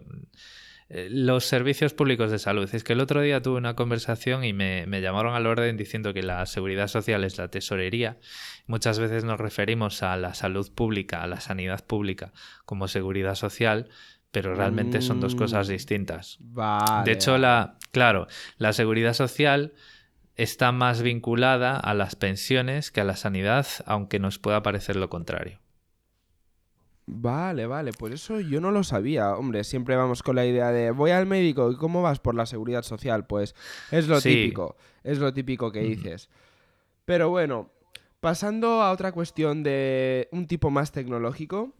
[0.89, 2.69] los servicios públicos de salud.
[2.73, 6.23] Es que el otro día tuve una conversación y me, llamaron al orden diciendo que
[6.23, 8.17] la seguridad social es la tesorería.
[8.67, 12.31] Muchas veces nos referimos a la salud pública, a la sanidad pública
[12.65, 13.89] como seguridad social,
[14.31, 16.37] pero realmente son dos cosas mm, distintas.
[17.03, 19.73] De hecho, la, claro, la seguridad social
[20.35, 25.09] está más vinculada a las pensiones que a la sanidad, aunque nos pueda parecer lo
[25.09, 25.59] contrario.
[27.09, 29.33] Vale, vale, pues eso yo no lo sabía.
[29.35, 32.45] Hombre, siempre vamos con la idea de voy al médico y cómo vas por la
[32.45, 33.25] seguridad social.
[33.25, 33.55] Pues
[33.91, 36.29] es lo típico, es lo típico que dices.
[37.05, 37.71] Pero bueno,
[38.19, 41.73] pasando a otra cuestión de un tipo más tecnológico,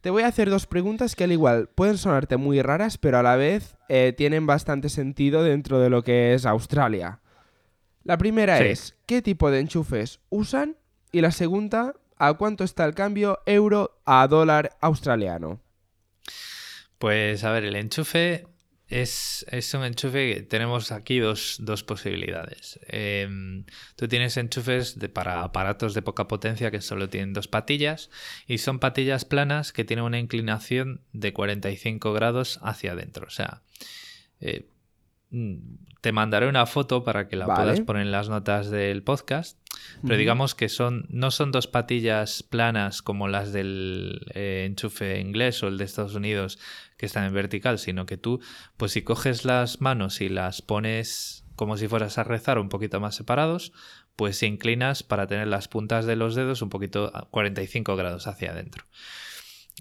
[0.00, 3.22] te voy a hacer dos preguntas que al igual pueden sonarte muy raras, pero a
[3.22, 7.20] la vez eh, tienen bastante sentido dentro de lo que es Australia.
[8.02, 10.76] La primera es, ¿qué tipo de enchufes usan?
[11.12, 15.60] Y la segunda, ¿a cuánto está el cambio euro a dólar australiano?
[16.98, 18.46] Pues a ver, el enchufe
[18.88, 22.80] es, es un enchufe que tenemos aquí dos, dos posibilidades.
[22.86, 23.64] Em,
[23.96, 28.10] tú tienes enchufes de, para aparatos de poca potencia que solo tienen dos patillas
[28.46, 33.26] y son patillas planas que tienen una inclinación de 45 grados hacia adentro.
[33.26, 33.62] O sea,
[34.40, 34.68] eh,
[35.30, 35.56] mm,
[36.00, 37.62] te mandaré una foto para que la Vale.
[37.62, 39.58] puedas poner en las notas del podcast.
[40.02, 45.62] Pero digamos que son no son dos patillas planas como las del eh, enchufe inglés
[45.62, 46.58] o el de Estados Unidos
[46.96, 48.40] que están en vertical, sino que tú,
[48.76, 53.00] pues si coges las manos y las pones como si fueras a rezar un poquito
[53.00, 53.72] más separados,
[54.14, 58.26] pues se inclinas para tener las puntas de los dedos un poquito a 45 grados
[58.26, 58.84] hacia adentro.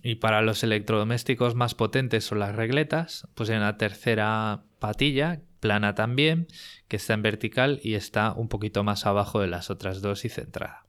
[0.04, 5.96] Y para los electrodomésticos más potentes son las regletas, pues hay una tercera patilla, plana
[5.96, 6.48] también,
[6.88, 10.30] que está en vertical y está un poquito más abajo de las otras dos y
[10.30, 10.84] centrada.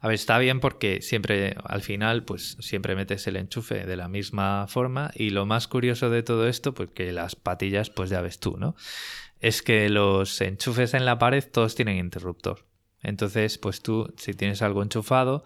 [0.00, 4.08] A ver, está bien porque siempre, al final, pues siempre metes el enchufe de la
[4.08, 8.20] misma forma y lo más curioso de todo esto, pues que las patillas, pues ya
[8.20, 8.76] ves tú, ¿no?
[9.40, 12.66] Es que los enchufes en la pared todos tienen interruptor.
[13.02, 15.44] Entonces, pues tú, si tienes algo enchufado,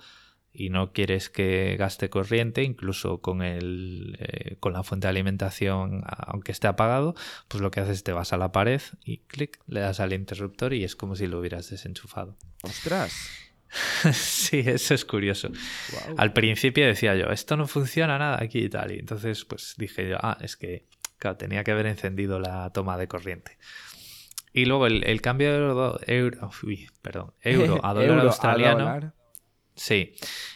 [0.53, 6.03] y no quieres que gaste corriente, incluso con, el, eh, con la fuente de alimentación,
[6.07, 7.15] aunque esté apagado,
[7.49, 10.13] pues lo que haces es te vas a la pared y clic, le das al
[10.13, 12.37] interruptor y es como si lo hubieras desenchufado.
[12.63, 13.15] Ostras.
[14.13, 15.51] sí, eso es curioso.
[16.17, 18.91] Al principio decía yo, esto no funciona nada aquí y tal.
[18.93, 20.87] Y entonces pues dije yo, ah, es que
[21.19, 23.59] claro, tenía que haber encendido la toma de corriente.
[24.53, 28.25] Y luego el, el cambio de euro, euro, uy, perdón, euro a dólar Euro a
[28.25, 28.79] australiano.
[28.81, 29.15] dólar.
[29.81, 30.13] Sí,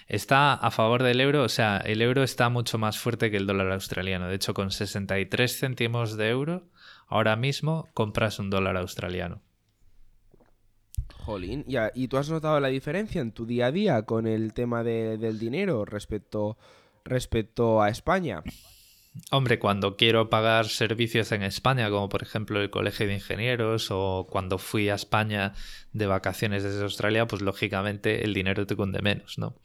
[0.07, 3.47] está a favor del euro, o sea, el euro está mucho más fuerte que el
[3.47, 4.29] dólar australiano.
[4.29, 6.69] De hecho, con 63 céntimos de euro,
[7.07, 9.41] ahora mismo compras un dólar australiano.
[11.25, 14.85] Jolín, ¿y, tú has notado la diferencia en tu día a día con el tema
[14.85, 16.59] de- del dinero respecto,
[17.03, 18.43] respecto a España?
[19.31, 24.27] Hombre, cuando quiero pagar servicios en España, como por ejemplo el Colegio de Ingenieros o
[24.29, 25.55] cuando fui a España
[25.93, 29.57] de vacaciones desde Australia, pues lógicamente el dinero te cunde menos, ¿no?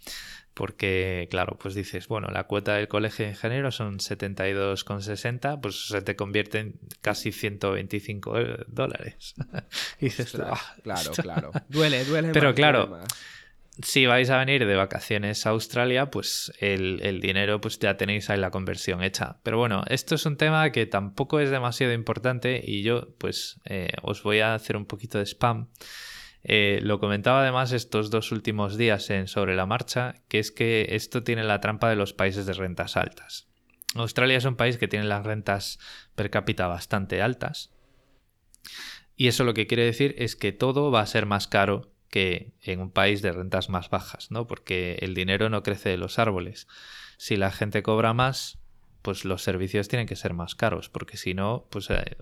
[0.54, 6.02] Porque, claro, pues dices, bueno, la cuota del Colegio de Ingenieros son 72,60, pues se
[6.02, 9.36] te convierte en casi 125 eh, dólares.
[10.02, 11.22] y dices, Ostras, "Ah, claro, esto-".
[11.24, 11.52] claro.
[11.70, 13.00] Duele, duele Pero claro.
[13.82, 18.38] Si vais a venir de vacaciones a Australia, pues el, dinero pues ya tenéis ahí
[18.38, 19.40] la conversión hecha.
[19.44, 23.92] Pero bueno, esto es un tema que tampoco es demasiado importante y yo pues eh,
[24.02, 25.70] os voy a hacer un poquito de spam.
[26.44, 30.88] Eh, lo comentaba además estos dos últimos días en Sobre la Marcha, que es que
[30.92, 33.48] esto tiene la trampa de los países de rentas altas.
[33.96, 35.80] Australia es un país que tiene las rentas
[36.16, 37.74] per cápita bastante altas.
[39.16, 42.52] Y eso lo que quiere decir es que todo va a ser más caro que
[42.62, 44.48] en un país de rentas más bajas, ¿no?
[44.48, 46.68] Porque el dinero no crece de los árboles.
[47.18, 48.60] Si la gente cobra más,
[49.02, 52.18] pues los servicios tienen que ser más caros, porque si no, pues eh,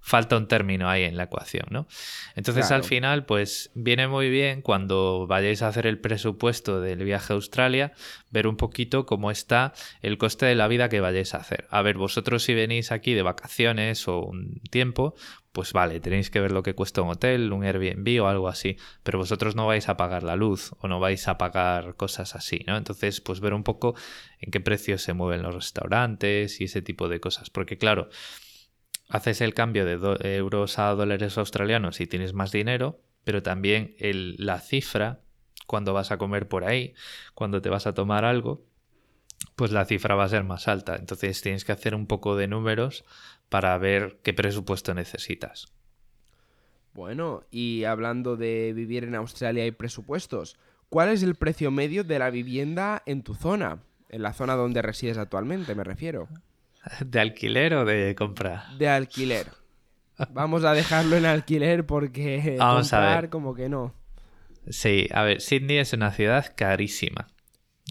[0.00, 1.86] falta un término ahí en la ecuación, ¿no?
[2.34, 2.82] Entonces Claro.
[2.82, 7.36] al final, pues viene muy bien cuando vayáis a hacer el presupuesto del viaje a
[7.36, 7.92] Australia,
[8.30, 11.68] ver un poquito cómo está el coste de la vida que vayáis a hacer.
[11.70, 15.14] A ver, vosotros si venís aquí de vacaciones o un tiempo,
[15.52, 18.76] pues vale, tenéis que ver lo que cuesta un hotel, un Airbnb o algo así,
[19.02, 22.62] pero vosotros no vais a pagar la luz o no vais a pagar cosas así,
[22.68, 22.76] ¿no?
[22.76, 23.94] Entonces, pues ver un poco
[24.40, 28.08] en qué precios se mueven los restaurantes y ese tipo de cosas, porque claro,
[29.08, 34.36] haces el cambio de euros a dólares australianos y tienes más dinero, pero también el-
[34.38, 35.20] la cifra
[35.66, 36.94] cuando vas a comer por ahí,
[37.34, 38.64] cuando te vas a tomar algo,
[39.56, 40.96] pues la cifra va a ser más alta.
[40.96, 43.04] Entonces tienes que hacer un poco de números
[43.50, 45.66] para ver qué presupuesto necesitas.
[46.94, 50.56] Bueno, y hablando de vivir en Australia y presupuestos,
[50.88, 53.82] ¿cuál es el precio medio de la vivienda en tu zona?
[54.08, 56.28] En la zona donde resides actualmente, me refiero.
[57.04, 58.64] ¿De alquiler o de compra?
[58.78, 59.48] De alquiler.
[60.30, 63.30] Vamos a dejarlo en alquiler porque Vamos a ver.
[63.30, 63.94] como que no.
[64.68, 67.28] Sí, a ver, Sydney es una ciudad carísima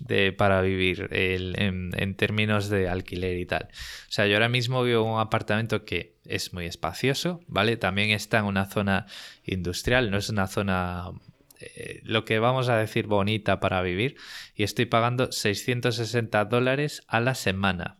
[0.01, 3.69] de, para vivir el- en, en términos de alquiler y tal.
[3.71, 7.77] O sea, yo ahora mismo vivo en un apartamento que es muy espacioso, ¿vale?
[7.77, 9.05] También está en una zona
[9.43, 11.12] industrial, no es una zona,
[11.59, 14.15] eh, lo que vamos a decir, bonita para vivir,
[14.55, 17.97] y estoy pagando 660 dólares a la semana.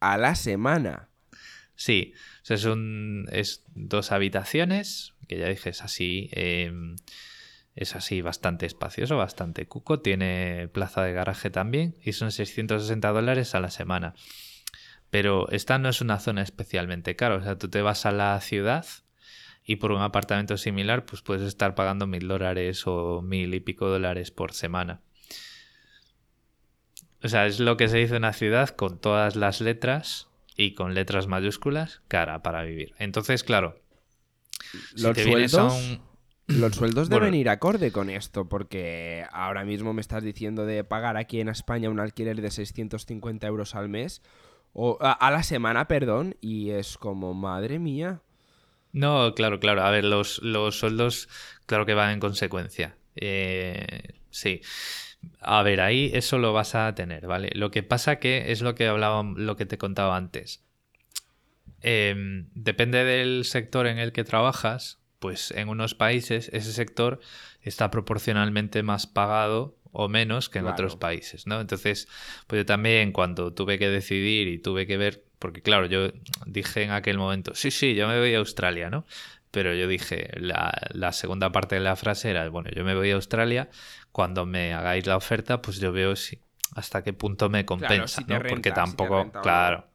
[0.00, 1.08] A la semana.
[1.76, 6.72] Sí, o sea, es, un, es dos habitaciones, que ya dije, es así, eh,
[7.78, 13.54] es así bastante espacioso, bastante cuco, tiene plaza de garaje también y son 660 dólares
[13.54, 14.14] a la semana.
[15.10, 18.38] Pero esta no es una zona especialmente cara, o sea, tú te vas a la
[18.40, 18.84] ciudad
[19.64, 23.88] y por un apartamento similar, pues puedes estar pagando mil dólares o mil y pico
[23.88, 25.00] dólares por semana.
[27.22, 30.74] O sea, es lo que se dice en una ciudad con todas las letras y
[30.74, 32.94] con letras mayúsculas, cara para vivir.
[32.98, 33.80] Entonces, claro,
[34.94, 36.07] si Los te vienes a un-
[36.48, 37.26] los sueldos Bueno.
[37.26, 41.48] deben ir acorde con esto, porque ahora mismo me estás diciendo de pagar aquí en
[41.48, 44.22] España un alquiler de 650 euros al mes,
[44.72, 48.22] o a, a la semana, perdón, y es como, madre mía.
[48.92, 49.82] No, claro, claro.
[49.82, 51.28] A ver, los, los sueldos,
[51.66, 52.96] claro que van en consecuencia.
[53.16, 54.60] Eh, sí.
[55.40, 57.50] A ver, ahí eso lo vas a tener, ¿vale?
[57.54, 60.64] Lo que pasa que es lo que hablaba, lo que te contaba antes.
[61.80, 62.14] Eh,
[62.54, 67.20] depende del sector en el que trabajas, pues en unos países ese sector
[67.62, 70.74] está proporcionalmente más pagado o menos que en Claro.
[70.74, 71.60] otros países, ¿no?
[71.60, 72.08] Entonces,
[72.46, 76.08] pues yo también cuando tuve que decidir y tuve que ver, porque claro, yo
[76.46, 79.06] dije en aquel momento, sí, sí, yo me voy a Australia, ¿no?
[79.50, 83.10] Pero yo dije, la, la segunda parte de la frase era, bueno, yo me voy
[83.10, 83.70] a Australia,
[84.12, 86.38] cuando me hagáis la oferta, pues yo veo si,
[86.74, 88.38] hasta qué punto me compensa, si ¿no?
[88.38, 89.87] renta, Porque tampoco, claro.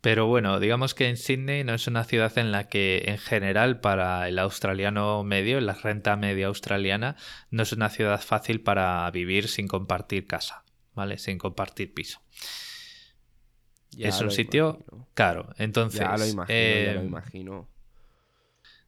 [0.00, 3.80] Pero bueno, digamos que en Sydney no es una ciudad en la que en general
[3.80, 7.16] para el australiano medio, la renta media australiana,
[7.50, 11.18] no es una ciudad fácil para vivir sin compartir casa, ¿vale?
[11.18, 12.20] Sin compartir piso.
[13.90, 15.08] Ya es un sitio imagino.
[15.14, 15.54] caro.
[15.58, 17.68] Entonces, Ya lo imagino, ya lo eh, imagino.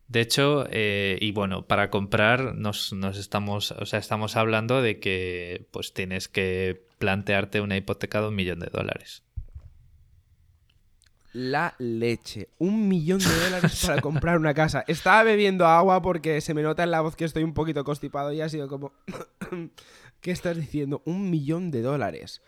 [0.06, 5.00] de hecho, eh, y bueno, para comprar nos, nos estamos, o sea, estamos hablando de
[5.00, 9.22] que pues tienes que plantearte una hipoteca de un millón de dólares.
[11.38, 12.48] La leche.
[12.58, 14.82] Un millón de dólares para comprar una casa.
[14.88, 18.32] Estaba bebiendo agua porque se me nota en la voz que estoy un poquito constipado
[18.32, 18.92] y ha sido como...
[20.20, 21.00] ¿Qué estás diciendo?
[21.04, 22.42] Un millón de dólares.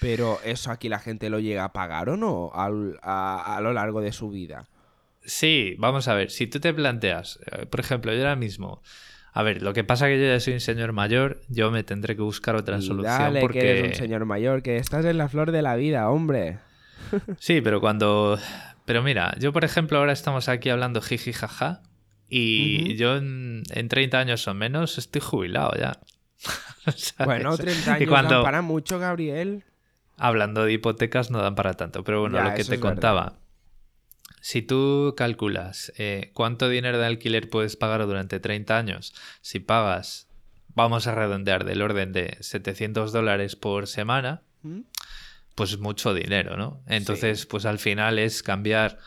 [0.00, 4.00] Pero eso aquí la gente lo llega a pagar o no a, a lo largo
[4.00, 4.70] de su vida.
[5.22, 8.80] Sí, vamos a ver, si tú te planteas, eh, por ejemplo, yo ahora mismo,
[9.34, 12.16] a ver, lo que pasa que yo ya soy un señor mayor, yo me tendré
[12.16, 15.18] que buscar otra Y solución dale, porque que eres un señor mayor, que estás en
[15.18, 16.58] la flor de la vida, hombre.
[17.38, 18.38] Sí, pero cuando
[18.84, 21.82] pero mira, yo por ejemplo ahora estamos aquí hablando jiji jaja
[22.28, 25.98] y yo en, en 30 años o menos estoy jubilado ya.
[26.96, 27.14] ¿Sabes?
[27.24, 29.64] Bueno, 30 Y años cuando dan para mucho, Gabriel.
[30.16, 32.82] hablando de hipotecas no dan para tanto, pero bueno, Ya, lo que te verdad.
[32.82, 33.36] contaba.
[34.42, 40.28] Si tú calculas eh, cuánto dinero de alquiler puedes pagar durante 30 años, si pagas,
[40.68, 44.80] vamos a redondear, del orden de 700 dólares por semana, ¿Mm?
[45.54, 46.82] Pues mucho dinero, ¿no?
[46.86, 48.98] Entonces, pues al final es cambiar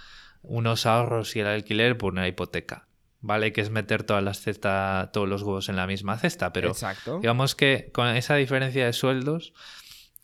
[0.41, 2.87] unos ahorros y el alquiler por una hipoteca,
[3.21, 3.53] ¿vale?
[3.53, 7.19] Que es meter todas las cestas, todos los huevos en la misma cesta, pero Exacto.
[7.19, 9.53] digamos que con esa diferencia de sueldos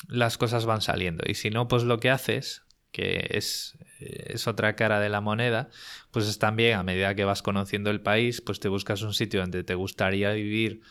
[0.07, 4.75] las cosas van saliendo y si no, pues lo que haces, que es, es otra
[4.75, 5.69] cara de la moneda,
[6.11, 9.41] pues es también a medida que vas conociendo el país, pues te buscas un sitio
[9.41, 10.81] donde te gustaría vivir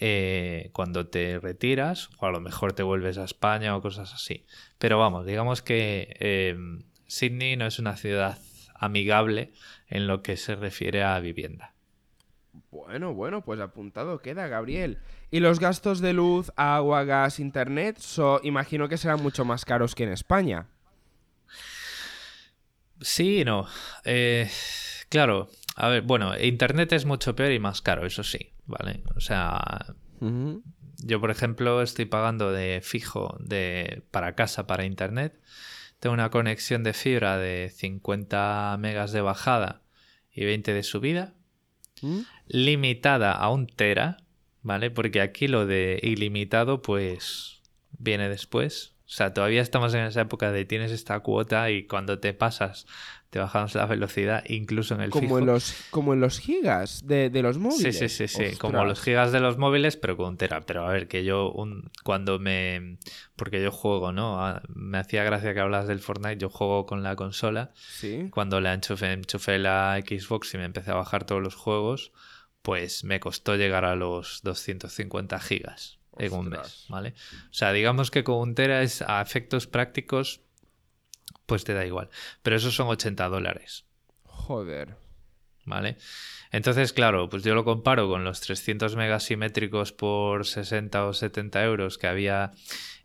[0.00, 4.46] eh, cuando te retiras o a lo mejor te vuelves a España o cosas así.
[4.78, 6.56] Pero vamos, digamos que eh,
[7.06, 8.38] Sydney no es una ciudad
[8.74, 9.52] amigable
[9.88, 11.72] en lo que se refiere a vivienda.
[12.70, 14.98] Bueno, bueno, pues apuntado queda, Gabriel.
[15.30, 17.98] ¿Y los gastos de luz, agua, gas, internet?
[17.98, 20.66] So, imagino que serán mucho más caros que en España.
[23.00, 23.66] Sí y no.
[24.04, 24.48] Eh,
[25.08, 29.02] claro, a ver, bueno, Internet es mucho peor y más caro, eso sí, ¿vale?
[29.14, 29.94] O sea,
[30.98, 35.40] yo por ejemplo estoy pagando de fijo de, para casa, para Internet.
[35.98, 39.82] Tengo una conexión de fibra de 50 megas de bajada
[40.30, 41.34] y 20 de subida,
[42.02, 42.20] ¿Mm?
[42.48, 44.18] limitada a un tera,
[44.62, 44.90] ¿vale?
[44.90, 47.62] Porque aquí lo de ilimitado pues
[47.98, 48.94] viene después.
[49.06, 52.86] O sea, todavía estamos en esa época de tienes esta cuota y cuando te pasas
[53.30, 55.38] te bajamos la velocidad incluso en el Como, fijo.
[55.40, 57.98] en los, como en los gigas de, de los Sí, móviles.
[57.98, 58.58] sí, sí, sí, Ostras.
[58.58, 60.60] como los gigas de los móviles, pero con un tera.
[60.62, 62.98] Pero a ver, que yo un, cuando me...
[63.34, 64.60] Porque yo juego, ¿no?
[64.68, 67.72] Me hacía gracia que hablas del Fortnite, yo juego con la consola.
[67.74, 68.28] Sí.
[68.30, 72.12] Cuando la enchufé, enchufé la Xbox y me empecé a bajar todos los juegos,
[72.62, 76.86] pues me costó llegar a los 250 gigas en un mes.
[76.88, 77.10] ¿vale?
[77.50, 80.40] O sea, digamos que con un tera es a efectos prácticos,
[81.46, 82.08] pues te da igual.
[82.42, 83.84] Pero esos son 80 dólares.
[84.24, 84.96] Joder.
[85.64, 85.96] ¿vale?
[86.52, 91.64] Entonces, claro, pues yo lo comparo con los 300 megas simétricos por 60 o 70
[91.64, 92.52] euros que había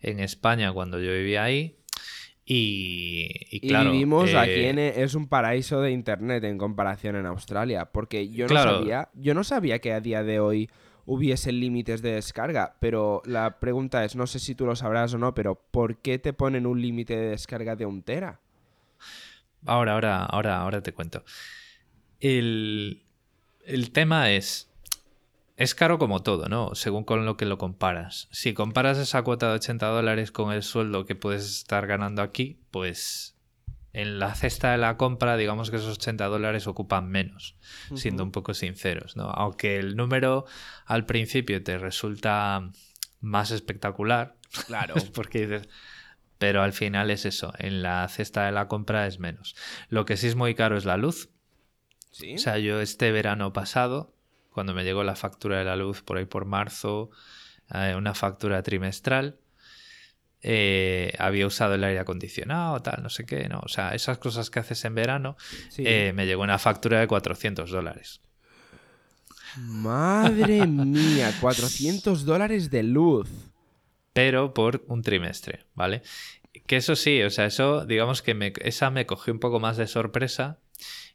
[0.01, 1.77] en España cuando yo vivía ahí.
[2.45, 4.77] Y, y Y claro, vivimos eh, aquí en...
[4.79, 7.85] Es un paraíso de internet en comparación en Australia.
[7.91, 8.77] Porque yo no Claro.
[8.79, 9.09] sabía...
[9.13, 10.69] Yo no sabía que a día de hoy
[11.11, 12.77] hubiesen límites de descarga.
[12.79, 16.19] Pero la pregunta es, no sé si tú lo sabrás o no, pero ¿por qué
[16.19, 18.39] te ponen un límite de descarga de un tera?
[19.65, 21.23] Ahora, ahora, ahora, ahora te cuento.
[22.21, 23.03] el,
[23.65, 24.71] el tema es,
[25.57, 26.75] es caro como todo, ¿no?
[26.75, 28.29] Según con lo que lo comparas.
[28.31, 32.57] Si comparas esa cuota de 80 dólares con el sueldo que puedes estar ganando aquí,
[32.71, 33.35] pues
[33.93, 37.55] en la cesta de la compra, digamos que esos 80 dólares ocupan menos,
[37.95, 39.29] siendo un poco sinceros, ¿no?
[39.29, 40.45] Aunque el número
[40.85, 42.69] al principio te resulta
[43.19, 44.35] más espectacular,
[44.67, 44.95] Claro.
[45.13, 45.69] porque dices,
[46.37, 49.55] pero al final es eso, en la cesta de la compra es menos.
[49.89, 51.29] Lo que sí es muy caro es la luz.
[52.11, 52.35] ¿Sí?
[52.35, 54.13] O sea, yo este verano pasado,
[54.51, 57.09] cuando me llegó la factura de la luz por ahí por marzo,
[57.73, 59.37] eh, una factura trimestral,
[60.43, 63.59] eh, había usado el aire acondicionado, tal, no sé qué, no.
[63.63, 65.37] O sea, esas cosas que haces en verano,
[65.69, 65.83] Sí.
[65.85, 68.21] eh, me llegó una factura de 400 dólares.
[69.55, 73.27] Madre mía, 400 dólares de luz.
[74.13, 76.01] pero por un trimestre, ¿vale?
[76.67, 79.77] Que eso sí, o sea, eso, digamos que me- esa me cogió un poco más
[79.77, 80.59] de sorpresa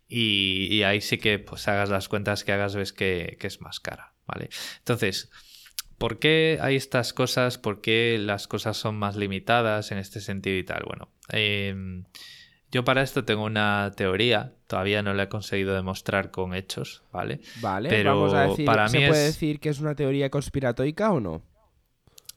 [0.09, 3.61] y, y ahí sí que, pues, hagas las cuentas que hagas, ves que, que es
[3.61, 4.49] más cara, ¿vale?
[4.79, 5.31] Entonces,
[5.99, 7.59] ¿por qué hay estas cosas?
[7.59, 10.83] ¿Por qué las cosas son más limitadas en este sentido y tal?
[10.87, 12.05] Bueno, em,
[12.71, 17.41] yo para esto tengo una teoría, todavía no la he conseguido demostrar con hechos, ¿vale?
[17.61, 20.31] Vale, Pero vamos a decir, para ¿se mí puede es- decir que es una teoría
[20.31, 21.43] conspiratoica o no?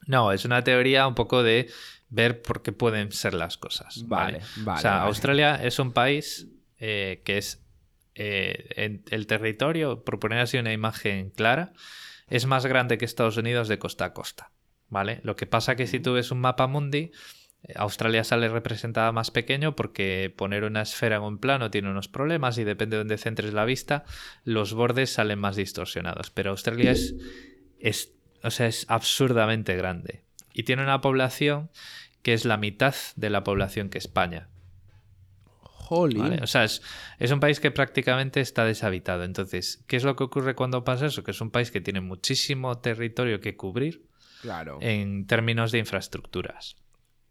[0.08, 1.70] No, es una teoría un poco de
[2.10, 4.04] ver por qué pueden ser las cosas.
[4.08, 5.08] Vale, vale, o sea, vale.
[5.08, 6.48] Australia es un país
[6.80, 7.62] eh, que es
[8.16, 11.74] eh, en- el territorio, por poner así una imagen clara,
[12.30, 14.52] es más grande que Estados Unidos de costa a costa.
[14.90, 15.20] ¿Vale?
[15.24, 17.12] Lo que pasa que si tú ves un mapa mundi,
[17.64, 22.08] eh, Australia sale representada más pequeño porque poner una esfera en un plano tiene unos
[22.08, 24.04] problemas y depende de dónde centres la vista,
[24.44, 26.32] los bordes salen más distorsionados.
[26.32, 27.16] Pero Australia es,
[27.80, 30.24] es, o sea, es absurdamente grande
[30.54, 31.70] y tiene una población
[32.22, 34.50] que es la mitad de la población que España.
[35.90, 36.20] Jolín.
[36.20, 36.40] ¿vale?
[36.44, 36.82] O sea, es,
[37.18, 39.24] es un país que prácticamente está deshabitado.
[39.24, 41.24] Entonces, ¿qué es lo que ocurre cuando pasa eso?
[41.24, 44.06] Que es un país que tiene muchísimo territorio que cubrir
[44.44, 46.76] Claro, en términos de infraestructuras.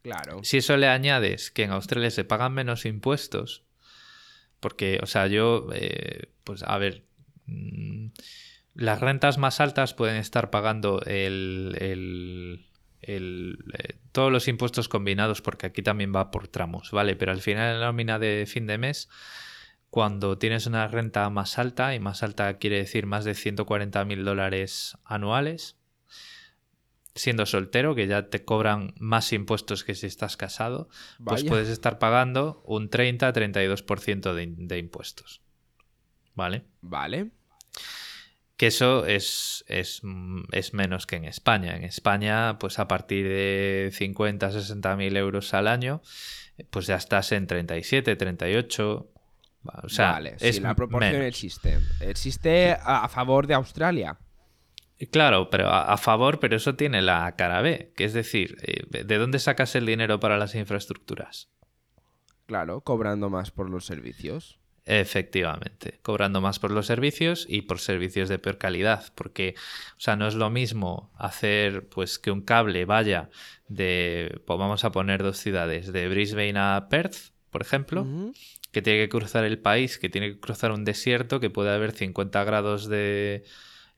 [0.03, 0.41] claro.
[0.43, 3.63] Si eso le añades que en Australia se pagan menos impuestos,
[4.61, 7.05] porque, o sea, yo, eh, pues a ver,
[7.47, 8.09] mm,
[8.75, 12.68] las rentas más altas pueden estar pagando el, el-
[13.03, 17.17] el, eh, todos los impuestos combinados, porque aquí también va por tramos, ¿vale?
[17.17, 19.09] Pero al final en la nómina de fin de mes,
[19.91, 24.25] cuando tienes una renta más alta, y más alta quiere decir más de 140 mil
[24.25, 25.77] dólares anuales,
[27.15, 30.89] siendo soltero, que ya te cobran más impuestos que si estás casado,
[31.25, 35.43] pues puedes estar pagando un 30-32% de, de impuestos.
[36.35, 36.65] ¿Vale?
[36.81, 37.33] Vale.
[38.59, 41.77] Que eso es, es, mm, es menos que en España.
[41.77, 46.03] En España, pues a partir de 50, 60 mil euros al año,
[46.71, 49.11] pues ya estás en 37, 38.
[49.67, 51.29] Va, O sea, vale, sí, es la proporción menos.
[51.29, 51.79] existe.
[52.01, 54.19] Existe a, a favor de Australia.
[55.13, 59.05] Claro, pero a, a favor, pero eso tiene la cara B, que es decir, eh,
[59.05, 61.49] ¿de dónde sacas el dinero para las infraestructuras?
[62.47, 64.59] Claro, cobrando más por los servicios.
[64.91, 69.55] Efectivamente, cobrando más por los servicios y por servicios de peor calidad, porque,
[69.99, 73.29] o sea, no es lo mismo hacer, pues, que un cable vaya
[73.69, 77.17] de, pues vamos a poner dos ciudades, de Brisbane a Perth,
[77.51, 78.07] por ejemplo,
[78.73, 81.93] que tiene que cruzar el país, que tiene que cruzar un desierto, que puede haber
[81.93, 83.45] 50 grados de,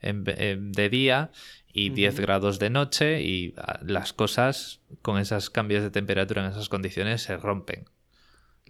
[0.01, 1.31] en- en- de día
[1.73, 2.23] y 10 Ujú.
[2.23, 7.23] grados de noche y ah, las cosas con esos cambios de temperatura en esas condiciones
[7.23, 7.85] se rompen.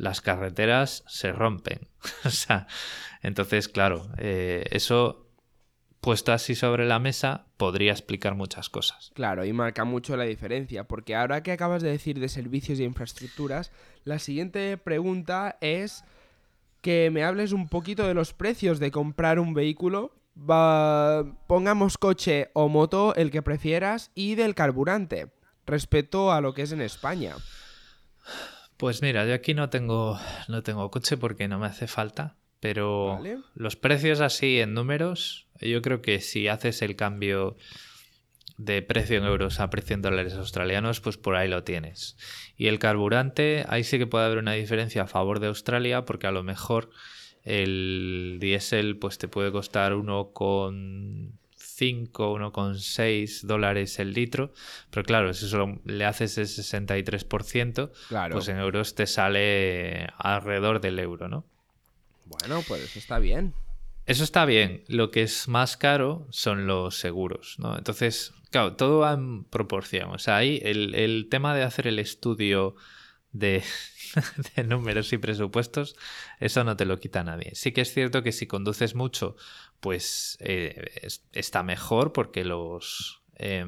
[0.00, 1.88] Las carreteras se rompen.
[2.24, 2.66] o sea,
[3.22, 5.26] entonces, claro, eh, eso
[6.00, 9.10] puesto así sobre la mesa podría explicar muchas cosas.
[9.14, 12.84] Claro, y marca mucho la diferencia, porque ahora que acabas de decir de servicios y
[12.84, 13.70] infraestructuras,
[14.04, 16.02] la siguiente pregunta es
[16.80, 20.12] que me hables un poquito de los precios de comprar un vehículo.
[20.34, 25.28] Va- pongamos coche o moto, el que prefieras, y del carburante,
[25.66, 27.34] respecto a lo que es en España.
[28.80, 30.18] Pues mira, yo aquí no tengo,
[30.48, 33.36] no tengo coche porque no me hace falta, pero Vale.
[33.54, 37.58] los precios así en números, yo creo que si haces el cambio
[38.56, 42.16] de precio en euros a precio en dólares australianos, pues por ahí lo tienes.
[42.56, 46.26] Y el carburante, ahí sí que puede haber una diferencia a favor de Australia, porque
[46.26, 46.88] a lo mejor
[47.42, 49.92] el diésel pues te puede costar
[51.80, 54.52] 1,5, 1,6 dólares el litro,
[54.90, 58.34] pero claro, si solo le haces el 63%, Claro.
[58.34, 61.44] pues en euros te sale alrededor del euro, ¿no?
[62.26, 63.54] Bueno, pues eso está bien.
[64.06, 64.84] Eso está bien.
[64.88, 67.76] Lo que es más caro son los seguros, ¿no?
[67.76, 70.10] Entonces, claro, todo va en proporción.
[70.10, 72.74] O sea, ahí el, el tema de hacer el estudio
[73.32, 73.62] de,
[74.56, 75.96] de, números y presupuestos,
[76.40, 77.52] eso no te lo quita nadie.
[77.54, 79.36] Sí que es cierto que si conduces mucho,
[79.80, 83.22] pues eh, es, está mejor porque los...
[83.36, 83.64] Eh,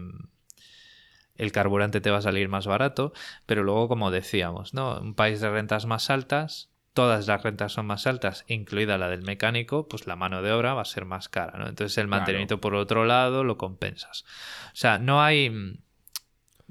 [1.36, 3.12] el carburante te va a salir más barato,
[3.46, 5.00] pero luego, como decíamos, ¿no?
[5.00, 9.22] Un país de rentas más altas, todas las rentas son más altas, incluida la del
[9.22, 11.68] mecánico, pues la mano de obra va a ser más cara, ¿no?
[11.68, 14.24] Entonces el mantenimiento por otro lado lo compensas.
[14.68, 15.80] O sea, no hay...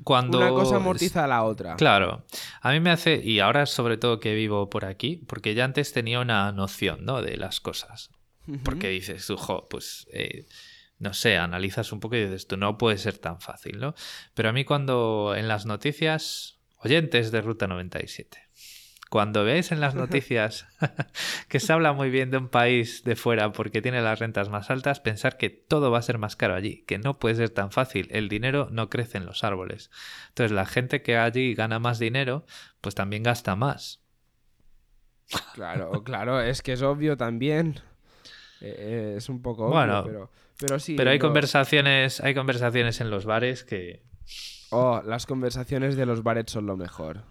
[0.03, 0.39] Cuando...
[0.39, 1.75] Una cosa amortiza a la otra.
[1.75, 2.25] Claro.
[2.61, 5.91] A mí me hace, y ahora sobre todo que vivo por aquí, porque ya antes
[5.91, 7.21] tenía una noción, ¿no?
[7.21, 8.09] De las cosas.
[8.63, 10.07] Porque dices, ojo, pues...
[10.11, 10.45] Eh,
[11.01, 13.95] no sé, analizas un poco y dices, tú no puede ser tan fácil, ¿no?
[14.35, 18.37] Pero a mí cuando en las noticias, oyentes de Ruta 97,
[19.09, 20.67] cuando veáis en las noticias
[21.49, 24.69] que se habla muy bien de un país de fuera porque tiene las rentas más
[24.69, 27.71] altas, pensar que todo va a ser más caro allí, que no puede ser tan
[27.71, 29.89] fácil, el dinero no crece en los árboles.
[30.29, 32.45] Entonces la gente que allí gana más dinero,
[32.79, 34.03] pues también gasta más.
[35.55, 37.81] Claro, claro, es que es obvio también.
[38.61, 40.95] Eh, es un poco obvio, Bueno, pero, pero sí.
[40.95, 44.01] Pero hay lo- conversaciones, hay conversaciones en los bares que
[44.69, 47.23] Oh, las conversaciones de los bares son lo mejor.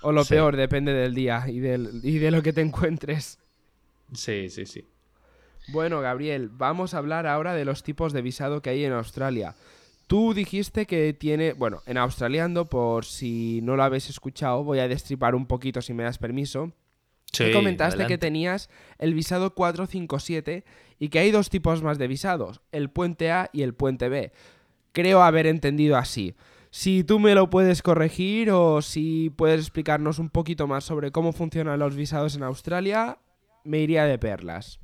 [0.00, 0.34] O lo Sí.
[0.34, 3.38] peor, depende del día y, del, y de lo que te encuentres.
[4.14, 4.86] sí, sí, sí.
[5.70, 9.54] Bueno, Gabriel, vamos a hablar ahora de los tipos de visado que hay en Australia.
[10.06, 14.88] Tú dijiste que tiene, bueno, en Australiando, por si no lo habéis escuchado, voy a
[14.88, 16.72] destripar un poquito si me das permiso.
[17.32, 20.64] Sí, comentaste que tenías el visado 457
[20.98, 24.32] y que hay dos tipos más de visados, el puente A y el puente B.
[24.92, 26.34] Creo haber entendido así.
[26.70, 31.32] Si tú me lo puedes corregir o si puedes explicarnos un poquito más sobre cómo
[31.32, 33.18] funcionan los visados en Australia,
[33.64, 34.80] me iría de perlas.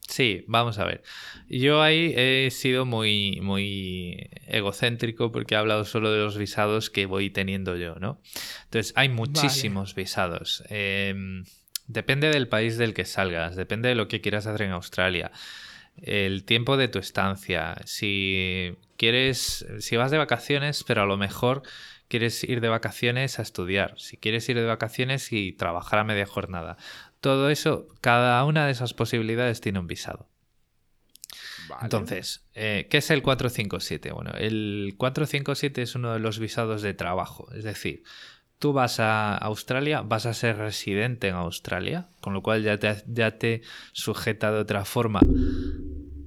[0.00, 1.02] Sí, vamos a ver.
[1.48, 7.06] Yo ahí he sido muy, muy egocéntrico porque he hablado solo de los visados que
[7.06, 8.20] voy teniendo yo, ¿no?
[8.64, 10.62] Entonces, hay muchísimos visados.
[10.70, 11.42] Eh,
[11.86, 15.30] depende del país del que salgas, depende de lo que quieras hacer en Australia.
[16.02, 17.76] El tiempo de tu estancia.
[17.86, 21.62] Si quieres, si vas de vacaciones, pero a lo mejor
[22.08, 23.98] quieres ir de vacaciones a estudiar.
[23.98, 26.76] Si quieres ir de vacaciones y trabajar a media jornada.
[27.20, 30.28] Todo eso, cada una de esas posibilidades tiene un visado.
[31.68, 31.80] Vale.
[31.82, 34.12] Entonces, eh, ¿qué es el 457?
[34.12, 37.50] Bueno, el 457 es uno de los visados de trabajo.
[37.54, 38.04] Es decir,
[38.58, 42.94] tú vas a Australia, vas a ser residente en Australia, con lo cual ya te,
[43.06, 45.20] ya te sujeta de otra forma.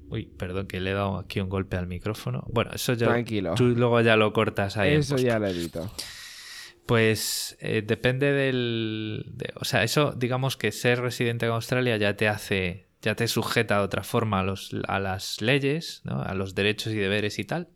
[0.08, 2.44] Uy, perdón que le he dado aquí un golpe al micrófono.
[2.52, 3.06] Bueno, eso ya.
[3.08, 3.54] Tranquilo.
[3.56, 4.94] Tú luego ya lo cortas ahí.
[4.94, 5.88] Eso ya lo edito.
[6.86, 9.24] Pues eh, depende del...
[9.34, 13.28] de- o sea, eso digamos que ser residente en Australia ya te hace, ya te
[13.28, 16.20] sujeta de otra forma a, los, a las leyes, ¿no?
[16.22, 17.68] a los derechos y deberes y tal.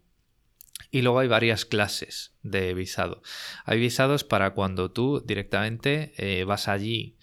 [0.95, 3.21] Y luego hay varias clases de visado.
[3.65, 7.17] Hay visados para cuando tú directamente eh, vas allí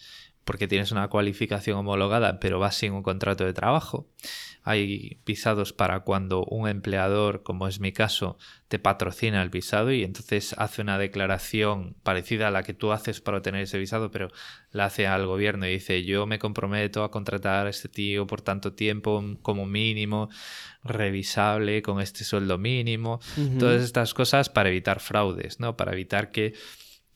[0.43, 4.07] porque tienes una cualificación homologada, pero vas sin un contrato de trabajo.
[4.63, 8.37] Hay visados para cuando un empleador, como es mi caso,
[8.67, 13.21] te patrocina el visado y entonces hace una declaración parecida a la que tú haces
[13.21, 14.29] para obtener ese visado, pero
[14.71, 18.41] la hace al gobierno y dice yo me comprometo a contratar a este tío por
[18.41, 20.29] tanto tiempo como mínimo,
[20.83, 23.19] revisable, con este sueldo mínimo,
[23.57, 25.75] todas estas cosas para evitar fraudes, ¿no?
[25.75, 26.53] Para evitar que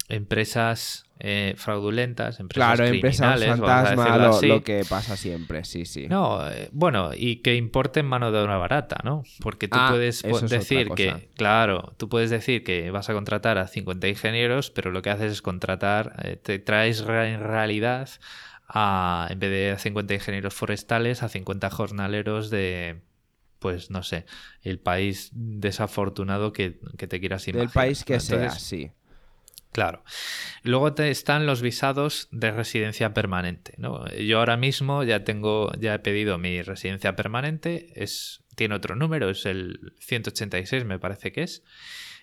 [0.09, 6.07] empresas eh, fraudulentas, empresas Claro, empresas criminales, a fantasma, lo, que pasa siempre, sí, sí.
[6.07, 9.23] no, eh, bueno, y que importen mano de obra barata, ¿no?
[9.39, 13.67] Porque tú Ah, puedes decir que, claro, tú puedes decir que vas a contratar a
[13.67, 18.09] 50 ingenieros, pero lo que haces es contratar, eh, te traes en realidad
[18.67, 23.01] a, en vez de a 50 ingenieros forestales, a 50 jornaleros de,
[23.59, 24.25] pues no sé,
[24.63, 27.67] el país desafortunado que, que te quieras imaginar.
[27.67, 28.91] Del país que sea, sí.
[29.75, 30.05] Claro.
[30.63, 33.73] Luego te están los visados de residencia permanente.
[33.77, 34.07] ¿no?
[34.13, 37.91] Yo ahora mismo ya tengo, ya he pedido mi residencia permanente.
[37.93, 41.61] Es, tiene otro número, es el 186, me parece que es.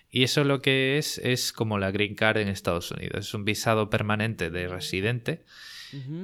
[0.09, 3.27] Y eso lo que es es como la Green Card en Estados Unidos.
[3.27, 5.43] Es un visado permanente de residente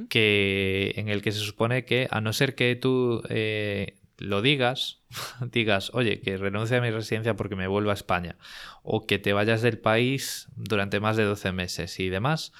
[0.09, 5.01] que en el que se supone que a no ser que tú eh, lo digas,
[5.51, 8.38] digas, oye, que renuncie a mi residencia porque me vuelvo a España,
[8.84, 12.51] o que te vayas del país durante más de 12 meses y demás,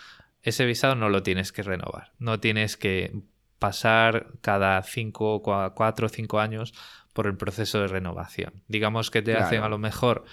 [0.41, 2.14] ese visado no lo tienes que renovar.
[2.18, 3.14] No tienes que
[3.60, 5.41] pasar cada 5,
[5.76, 6.74] 4 o 5 años
[7.14, 8.64] por el proceso de renovación.
[8.70, 9.45] Digamos que te Claro.
[9.45, 10.24] hacen a lo mejor,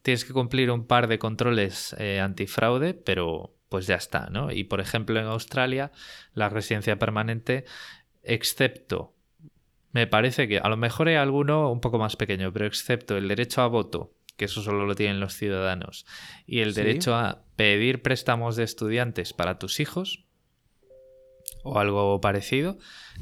[0.00, 4.52] tienes que cumplir un par de controles eh, antifraude, pero pues ya está, ¿no?
[4.52, 5.90] Y por ejemplo en Australia,
[6.32, 7.64] la residencia permanente,
[8.22, 9.12] excepto,
[9.96, 13.28] me parece que a lo mejor hay alguno un poco más pequeño, pero excepto el
[13.28, 16.04] derecho a voto que eso solo lo tienen los ciudadanos,
[16.46, 20.26] y el derecho a pedir préstamos de estudiantes para tus hijos,
[21.62, 22.76] o algo parecido,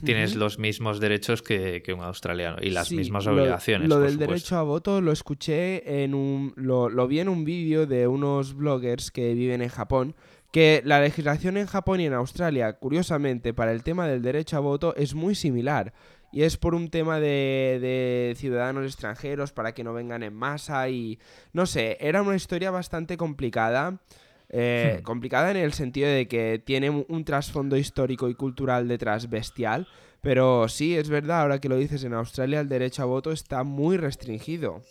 [0.04, 3.88] tienes los mismos derechos que, un australiano y las mismas obligaciones.
[3.88, 6.52] Lo, del derecho a voto lo escuché en un.
[6.56, 10.14] Lo, lo vi en un vídeo de unos bloggers que viven en Japón.
[10.52, 14.60] Que la legislación en Japón y en Australia, curiosamente, para el tema del derecho a
[14.60, 15.92] voto es muy similar.
[16.34, 20.88] Y es por un tema de, de ciudadanos extranjeros para que no vengan en masa
[20.88, 21.20] y.
[21.52, 24.00] No sé, era una historia bastante complicada.
[24.48, 25.02] Eh, hmm.
[25.04, 29.86] complicada en el sentido de que tiene un, trasfondo histórico y cultural detrás bestial,
[30.22, 33.62] pero sí, es verdad, ahora que lo dices, en Australia el derecho a voto está
[33.62, 34.82] muy restringido.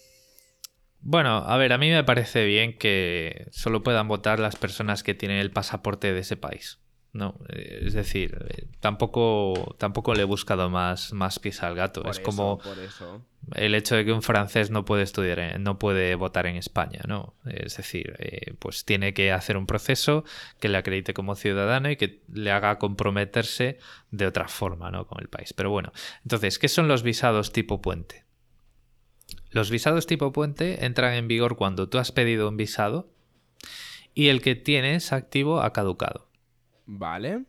[1.02, 5.14] Bueno, a ver, a mí me parece bien que solo puedan votar las personas que
[5.14, 6.80] tienen el pasaporte de ese país.
[7.14, 12.04] No, eh, es decir, eh, tampoco, tampoco le he buscado más, más pies al gato.
[12.10, 12.60] es como
[13.54, 17.36] el hecho de que un francés no puede estudiar, no puede votar en España, ¿no?
[17.46, 20.24] Es decir, eh, pues tiene que hacer un proceso
[20.60, 23.78] que le acredite como ciudadano y que le haga comprometerse
[24.10, 25.06] de otra forma, ¿no?
[25.06, 25.54] Con el país.
[25.54, 25.92] Pero bueno,
[26.24, 28.26] entonces, ¿qué son los visados tipo puente?
[29.52, 33.12] Los visados tipo puente entran en vigor cuando tú has pedido un visado
[34.16, 36.33] y el que tienes activo ha caducado.
[36.86, 37.44] Vale.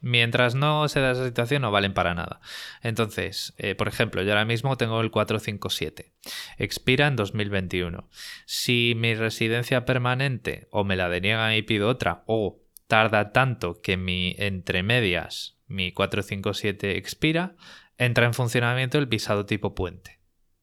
[0.00, 2.40] Mientras no se da esa situación, no valen para nada.
[2.82, 6.12] Entonces, eh, por ejemplo, yo ahora mismo tengo el 457.
[6.58, 8.10] Expira en 2021.
[8.44, 13.96] Si mi residencia permanente o me la deniegan y pido otra, o tarda tanto que
[13.96, 17.56] mi entre medias mi 457 expira,
[17.96, 20.20] entra en funcionamiento el visado tipo puente.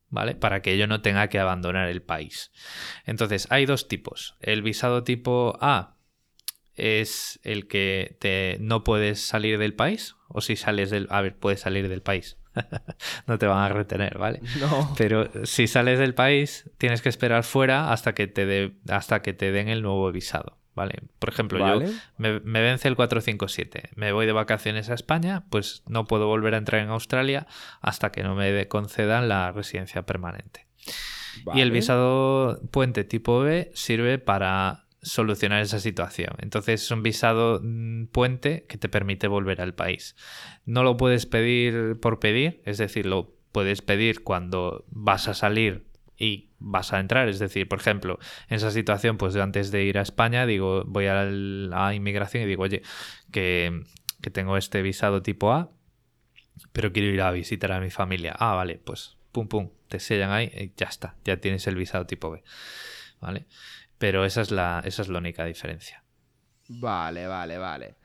[0.10, 0.36] ¿Vale?
[0.36, 2.52] Para que yo no tenga que abandonar el país.
[3.06, 4.36] Entonces, hay dos tipos.
[4.42, 5.96] El visado tipo A,
[6.76, 10.16] es el que te, no puedes salir del país.
[10.28, 11.08] O si sales del...
[11.10, 12.38] A ver, puedes salir del país.
[13.28, 14.42] no te van a retener, ¿vale?
[14.60, 14.94] No.
[14.98, 19.34] Pero si sales del país, tienes que esperar fuera hasta que te, de, hasta que
[19.34, 20.58] te den el nuevo visado.
[20.74, 21.04] ¿Vale?
[21.20, 26.06] Por ejemplo, yo me, vence el 457, me voy de vacaciones a España, pues no
[26.06, 27.46] puedo volver a entrar en Australia
[27.82, 30.68] hasta que no me concedan la residencia permanente.
[31.54, 36.36] Y el visado puente tipo B sirve para solucionar esa situación.
[36.39, 40.16] Entonces es un visado mm, puente que te permite volver al país.
[40.66, 45.86] No lo puedes pedir por pedir, es decir, lo puedes pedir cuando vas a salir
[46.18, 47.28] y vas a entrar.
[47.30, 50.84] Es decir, por ejemplo, en esa situación, pues yo antes de ir a España, digo,
[50.86, 52.84] voy a la inmigración y digo, oye,
[53.32, 53.84] que,
[54.22, 55.72] que tengo este visado tipo A,
[56.74, 58.36] pero quiero ir a visitar a mi familia.
[58.38, 62.06] Ah, vale, pues pum, pum, te sellan ahí y ya está, ya tienes el visado
[62.06, 62.43] tipo B.
[63.20, 63.45] ¿Vale?
[64.02, 66.04] Pero esa es la, esa es la única diferencia.
[66.68, 67.95] Vale, vale, vale.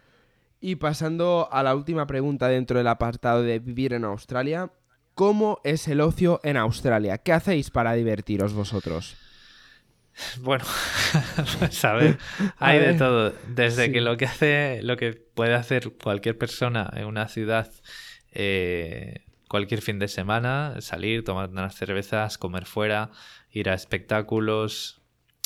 [0.60, 4.70] Y pasando a la última pregunta dentro del apartado de vivir en Australia,
[5.14, 7.16] ¿cómo es el ocio en Australia?
[7.16, 9.16] ¿Qué hacéis para divertiros vosotros?
[10.40, 10.64] Bueno,
[11.58, 12.18] pues a ver,
[12.56, 13.34] hay de todo.
[13.48, 17.70] Desde que lo que hace, lo que puede hacer cualquier persona en una ciudad,
[18.32, 23.10] eh, cualquier fin de semana, salir, tomar unas cervezas, comer fuera,
[23.50, 25.02] ir a espectáculos,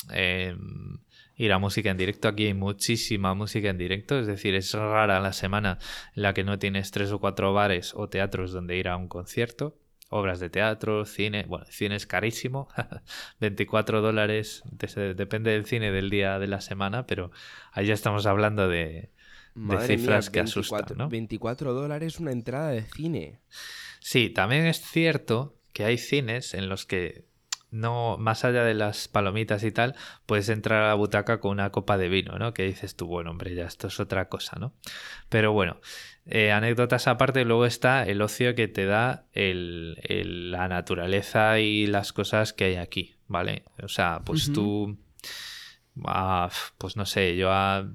[0.09, 0.97] Em,
[1.35, 2.27] ir a música en directo.
[2.27, 5.79] Aquí hay muchísima música en directo, es decir, es rara la semana
[6.15, 9.07] en la que no tienes tres o cuatro bares o teatros donde ir a un
[9.07, 9.77] concierto.
[10.09, 12.67] Obras de teatro, cine, bueno, cine es carísimo,
[13.39, 14.61] 24 dólares,
[15.15, 17.31] depende del cine del día de la semana, pero
[17.71, 19.09] ahí ya estamos hablando de,
[19.87, 21.07] cifras que asustan, ¿no?
[21.07, 23.39] 24 dólares una entrada de cine.
[24.01, 27.23] Sí, también es cierto que hay cines en los que
[27.71, 29.95] no, más allá de las palomitas y tal,
[30.25, 32.53] puedes entrar a la butaca con una copa de vino, ¿no?
[32.53, 34.73] Que dices tú, bueno, hombre, ya esto es otra cosa, ¿no?
[35.29, 35.79] Pero bueno,
[36.25, 39.97] eh, anécdotas aparte, luego está el ocio que te da el,
[40.51, 43.63] la naturaleza y las cosas que hay aquí, ¿vale?
[43.81, 44.97] O sea, pues tú,
[46.05, 47.89] ah, pues no sé, yo a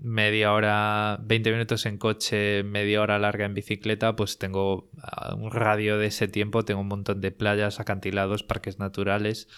[0.00, 4.90] media hora, 20 minutos en coche, media hora larga en bicicleta, pues tengo
[5.36, 9.48] un radio de ese tiempo, tengo un montón de playas, acantilados, parques naturales,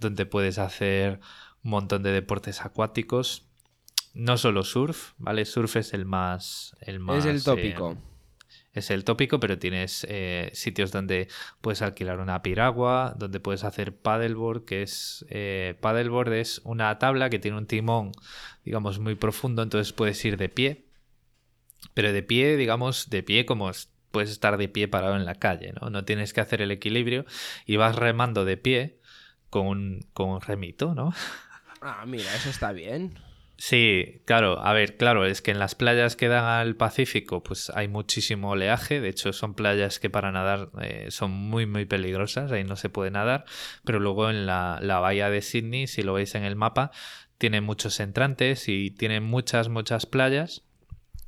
[0.00, 1.20] donde puedes hacer
[1.62, 3.46] un montón de deportes acuáticos.
[4.14, 5.44] No solo surf, ¿vale?
[5.44, 6.76] Surf es el más...
[6.80, 7.92] El más es el tópico.
[7.92, 8.13] Eh,
[8.74, 11.28] es el tópico, pero tienes eh, sitios donde
[11.60, 17.30] puedes alquilar una piragua, donde puedes hacer paddleboard, que es eh, paddleboard es una tabla
[17.30, 18.12] que tiene un timón,
[18.64, 20.86] digamos, muy profundo, entonces puedes ir de pie,
[21.94, 23.70] pero de pie, digamos, de pie como
[24.10, 25.90] puedes estar de pie parado en la calle, ¿no?
[25.90, 27.24] No tienes que hacer el equilibrio
[27.66, 29.00] y vas remando de pie
[29.50, 31.14] con un, con un remito, ¿no?
[31.80, 33.18] Ah, mira, eso está bien.
[33.56, 37.70] Sí, claro, a ver, claro, es que en las playas que dan al Pacífico, pues
[37.70, 42.50] hay muchísimo oleaje, de hecho son playas que para nadar eh, son muy, muy peligrosas,
[42.50, 43.44] ahí no se puede nadar,
[43.84, 46.90] pero luego en la, la bahía de Sydney, si lo veis en el mapa,
[47.38, 50.62] tiene muchos entrantes y tiene muchas, muchas playas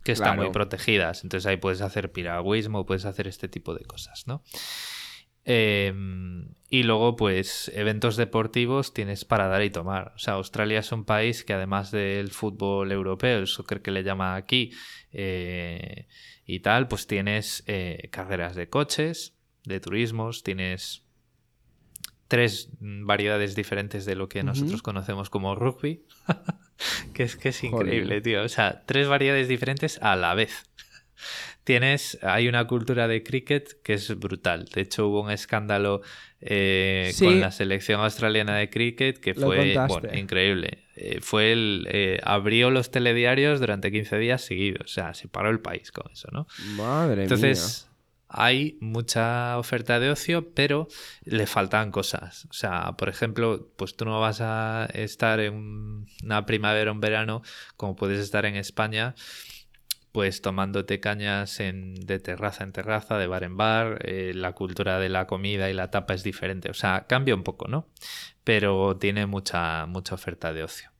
[0.02, 4.26] que están muy protegidas, entonces ahí puedes hacer piragüismo, puedes hacer este tipo de cosas,
[4.26, 4.42] ¿no?
[5.48, 10.12] Em, y luego, pues, eventos deportivos tienes para dar y tomar.
[10.16, 14.02] O sea, Australia es un país que además del fútbol europeo, el soccer que le
[14.02, 14.72] llama aquí,
[15.12, 16.08] eh,
[16.44, 21.04] y tal, pues tienes eh, carreras de coches, de turismos, tienes
[22.26, 26.04] tres variedades diferentes de lo que nosotros conocemos como rugby,
[27.14, 28.42] que es que es increíble, tío.
[28.42, 30.64] O sea, tres variedades diferentes a la vez
[31.64, 34.66] tienes, hay una cultura de cricket que es brutal.
[34.66, 36.02] De hecho, hubo un escándalo
[36.40, 39.76] eh, con la selección australiana de cricket que fue
[40.14, 40.84] increíble.
[40.96, 41.88] Eh, fue el.
[41.90, 44.86] Eh, abrió los telediarios durante 15 días seguidos.
[44.86, 46.46] O sea, se paró el país con eso, ¿no?
[46.76, 47.88] Madre Entonces,
[48.28, 50.88] hay mucha oferta de ocio, pero
[51.24, 52.46] le faltan cosas.
[52.46, 57.00] O sea, por ejemplo, pues tú no vas a estar en una primavera o un
[57.00, 57.42] verano
[57.76, 59.14] como puedes estar en España
[60.16, 64.98] pues tomándote cañas en, de terraza en terraza, de bar en bar, eh, la cultura
[64.98, 66.70] de la comida y la tapa es diferente.
[66.70, 67.86] O sea, cambia un poco, ¿no?
[68.42, 70.90] Pero tiene mucha, mucha oferta de ocio.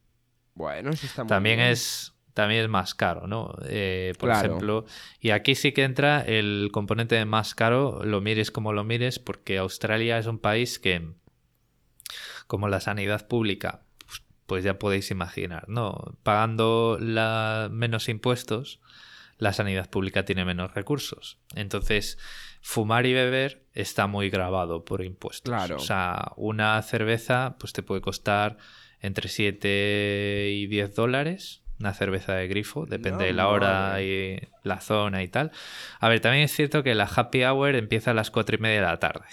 [0.52, 1.70] Bueno, eso está muy también bien.
[1.70, 3.54] es También es más caro, ¿no?
[3.64, 4.84] Eh, por ejemplo,
[5.18, 9.18] y aquí sí que entra el componente de más caro, lo mires como lo mires,
[9.18, 11.14] porque Australia es un país que,
[12.46, 16.18] como la sanidad pública, pues, pues ya podéis imaginar, ¿no?
[16.22, 18.78] Pagando la, menos impuestos,
[19.38, 21.38] la sanidad pública tiene menos recursos.
[21.54, 22.18] Entonces,
[22.60, 25.52] fumar y beber está muy grabado por impuestos.
[25.52, 25.76] Claro.
[25.76, 28.56] O sea, una cerveza pues te puede costar
[29.00, 31.62] entre 7 y 10 dólares.
[31.78, 35.50] Una cerveza de grifo, depende de la hora y la zona y tal.
[36.00, 38.80] A ver, también es cierto que la happy hour empieza a las 4 y media
[38.80, 39.26] de la tarde.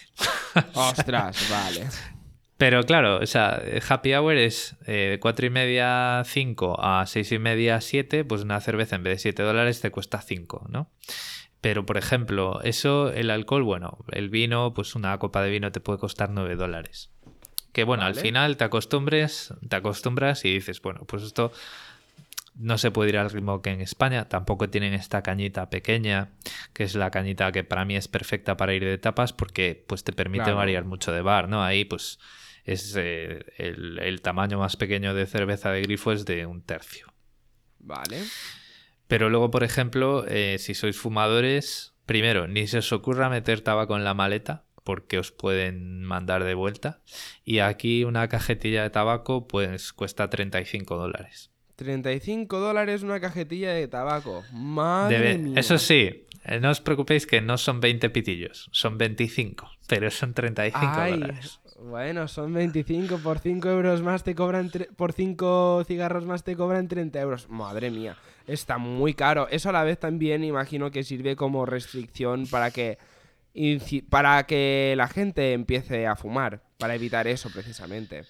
[0.74, 1.88] Ostras, vale.
[2.64, 7.34] Pero claro, o sea, happy hour es eh, de 4 y media 5 a 6
[7.34, 10.90] y media 7, pues una cerveza en vez de 7 dólares te cuesta 5, ¿no?
[11.60, 15.82] Pero, por ejemplo, eso, el alcohol, bueno, el vino, pues una copa de vino te
[15.82, 17.12] puede costar 9 dólares.
[17.74, 21.52] Que bueno, al final te acostumbres, te acostumbras y dices, bueno, pues esto
[22.56, 24.30] no se puede ir al ritmo que en España.
[24.30, 26.30] Tampoco tienen esta cañita pequeña,
[26.72, 30.06] que es la cañita que para mí es perfecta para ir de tapas porque pues
[30.06, 30.60] te permite Claro.
[30.60, 31.62] variar mucho de bar, ¿no?
[31.62, 32.20] Ahí pues
[32.64, 37.08] es eh, el, el tamaño más pequeño de cerveza de grifo es de un tercio.
[37.80, 38.20] Vale.
[39.08, 43.96] Pero luego, por ejemplo, eh, si sois fumadores, primero, ni se os ocurra meter tabaco
[43.98, 47.02] en la maleta porque os pueden mandar de vuelta.
[47.46, 51.52] Y aquí una cajetilla de tabaco pues cuesta 35 dólares.
[51.76, 54.44] 35 dólares una cajetilla de tabaco.
[54.52, 55.60] Madre Debe- mía.
[55.60, 60.34] Eso sí, eh, no os preocupéis que no son 20 pitillos, son 25, pero son
[60.34, 61.60] 35 Ay, dólares.
[61.84, 66.88] Bueno, son 25 por 5 euros más te cobran por 5 cigarros más te cobran
[66.88, 67.50] 30 euros.
[67.50, 68.16] Madre mía,
[68.48, 69.48] está muy caro.
[69.50, 72.98] Eso a la vez también imagino que sirve como restricción para que
[74.10, 78.24] para que la gente empiece a fumar, para evitar eso precisamente.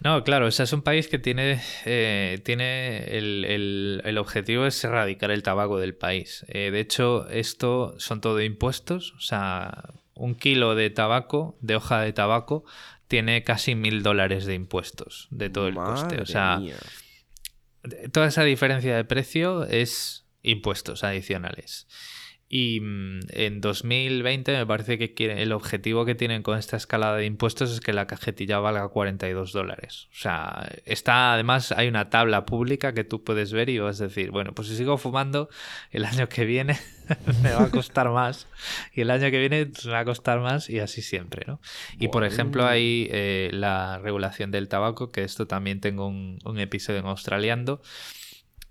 [0.00, 4.66] No, claro, o sea, es un país que tiene, eh, tiene el, el- el objetivo
[4.66, 6.44] es erradicar el tabaco del país.
[6.48, 9.84] Eh, de hecho, esto son todo impuestos, o sea,
[10.14, 12.64] un kilo de tabaco, de hoja de tabaco,
[13.08, 16.20] tiene casi mil dólares de impuestos de todo el coste.
[16.20, 16.76] O sea, mía.
[18.12, 21.86] toda esa diferencia de precio es impuestos adicionales.
[22.48, 27.16] Y mm, en 2020 me parece que quieren- el objetivo que tienen con esta escalada
[27.16, 30.08] de impuestos es que la cajetilla valga 42 dólares.
[30.12, 34.04] O sea, está además hay una tabla pública que tú puedes ver y vas a
[34.04, 35.48] decir, bueno, pues si sigo fumando,
[35.90, 36.78] el año que viene
[37.42, 38.46] me va a costar más
[38.94, 41.60] y el año que viene me va a costar más y así siempre, ¿no?
[41.98, 46.58] Y por ejemplo hay eh, la regulación del tabaco, que esto también tengo un, un
[46.60, 47.80] episodio en Australiando,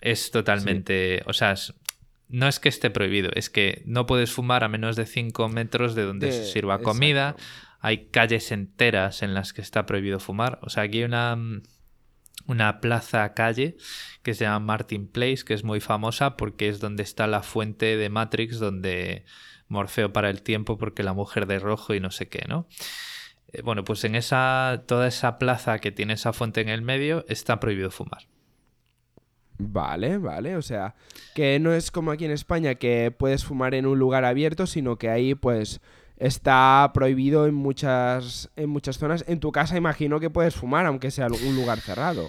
[0.02, 1.74] es totalmente, o sea, es-
[2.34, 5.94] no es que esté prohibido, es que no puedes fumar a menos de 5 metros
[5.96, 7.30] de donde De- se sirva comida.
[7.38, 7.44] exacto.
[7.80, 10.58] Hay calles enteras en las que está prohibido fumar.
[10.62, 11.38] O sea, aquí hay una,
[12.48, 13.76] una plaza calle
[14.24, 17.98] que se llama Martin Place, que es muy famosa porque es donde está la fuente
[17.98, 19.26] de Matrix, donde
[19.68, 22.68] Morfeo para el tiempo porque la mujer de rojo y no sé qué, ¿no?
[23.52, 27.26] Eh, Bueno, pues en esa toda esa plaza que tiene esa fuente en el medio
[27.30, 28.24] está prohibido fumar.
[29.72, 30.95] Vale, vale, o sea,
[31.34, 34.97] que no es como aquí en España que puedes fumar en un lugar abierto, sino
[34.97, 35.82] que ahí pues
[36.18, 39.24] está prohibido en muchas en muchas zonas.
[39.28, 42.28] En tu casa imagino que puedes fumar aunque sea un lugar cerrado.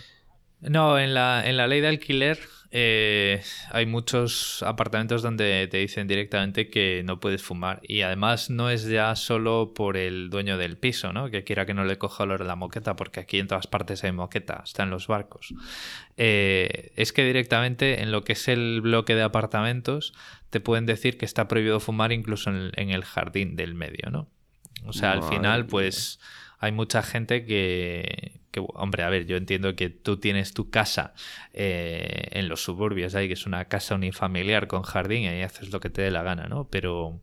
[0.69, 2.39] No, en la, en la ley de alquiler
[2.77, 3.41] eh,
[3.71, 7.81] hay muchos apartamentos donde te dicen directamente que no puedes fumar.
[7.85, 11.31] Y además no es ya solo por el dueño del piso, ¿no?
[11.31, 14.03] Que quiera que no le coja olor a la moqueta, porque aquí en todas partes
[14.03, 15.55] hay moqueta, está en los barcos.
[16.17, 20.13] Eh, es que directamente en lo que es el bloque de apartamentos
[20.51, 24.29] te pueden decir que está prohibido fumar incluso en, en el jardín del medio, ¿no?
[24.85, 26.19] O sea, al final, pues
[26.59, 31.15] hay mucha gente que, que, hombre, a ver, yo entiendo que tú tienes tu casa
[31.53, 35.73] eh, en los suburbios, ahí que es una casa unifamiliar con jardín y ahí haces
[35.73, 36.69] lo que te dé la gana, ¿no?
[36.71, 37.21] Pero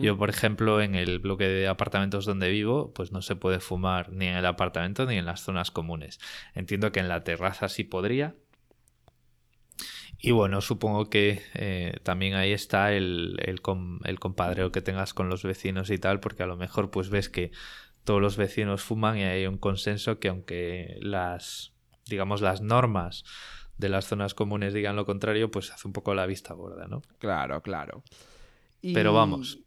[0.00, 4.10] yo, por ejemplo, en el bloque de apartamentos donde vivo, pues no se puede fumar
[4.12, 6.20] ni en el apartamento ni en las zonas comunes.
[6.54, 8.34] Entiendo que en la terraza sí podría.
[10.18, 15.12] Y bueno, supongo que eh, también ahí está el, el, com- el compadreo que tengas
[15.12, 17.50] con los vecinos y tal, porque a lo mejor pues ves que
[18.04, 21.72] todos los vecinos fuman y hay un consenso que aunque las,
[22.06, 23.24] digamos, las normas
[23.78, 27.02] de las zonas comunes digan lo contrario, pues hace un poco la vista gorda, ¿no?
[27.18, 28.02] Claro, claro.
[28.82, 29.58] Pero vamos,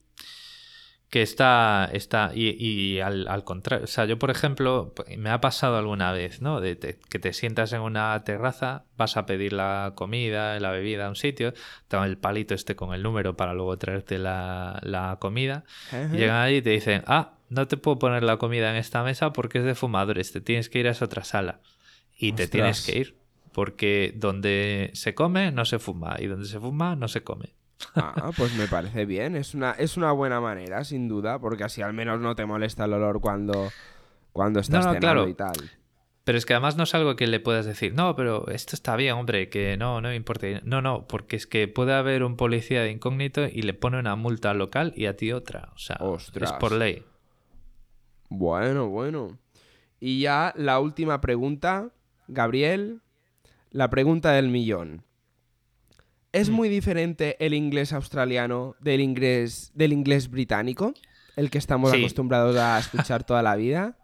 [1.09, 5.39] que está, está y, y al, al contrario, o sea, yo por ejemplo, me ha
[5.39, 6.59] pasado alguna vez, ¿no?
[6.59, 11.05] De te- que te sientas en una terraza, vas a pedir la comida, la bebida
[11.05, 11.53] a un sitio,
[11.88, 16.09] te dan el palito este con el número para luego traerte la, la comida, Ajá.
[16.13, 19.03] y llegan allí y te dicen, ah, no te puedo poner la comida en esta
[19.03, 21.61] mesa porque es de fumadores, te tienes que ir a esa otra sala.
[22.19, 23.17] Y te tienes que ir,
[23.53, 27.53] porque donde se come no se fuma, y donde se fuma no se come.
[27.95, 29.35] Ah, pues me parece bien.
[29.35, 32.85] Es una, es una buena manera, sin duda, porque así al menos no te molesta
[32.85, 33.71] el olor cuando,
[34.33, 35.27] cuando estás no, cenando claro.
[35.27, 35.55] y tal.
[36.23, 38.97] Pero es que además no es algo que le puedas decir, no, pero esto está
[38.97, 40.47] bien, hombre, que no, no me importa.
[40.63, 44.17] No, no, porque es que puede haber un policía de incógnito y le pone una
[44.17, 45.69] multa local y a ti otra.
[45.73, 46.51] O sea, Ostras.
[46.51, 47.05] es por ley.
[48.30, 49.38] Bueno, bueno.
[49.99, 51.89] Y ya la última pregunta,
[52.28, 53.01] Gabriel,
[53.71, 55.03] la pregunta del millón.
[56.34, 60.93] ¿Es muy diferente el inglés australiano del inglés, del inglés británico?
[61.36, 61.97] El que estamos Sí.
[61.99, 63.96] acostumbrados a escuchar toda la vida.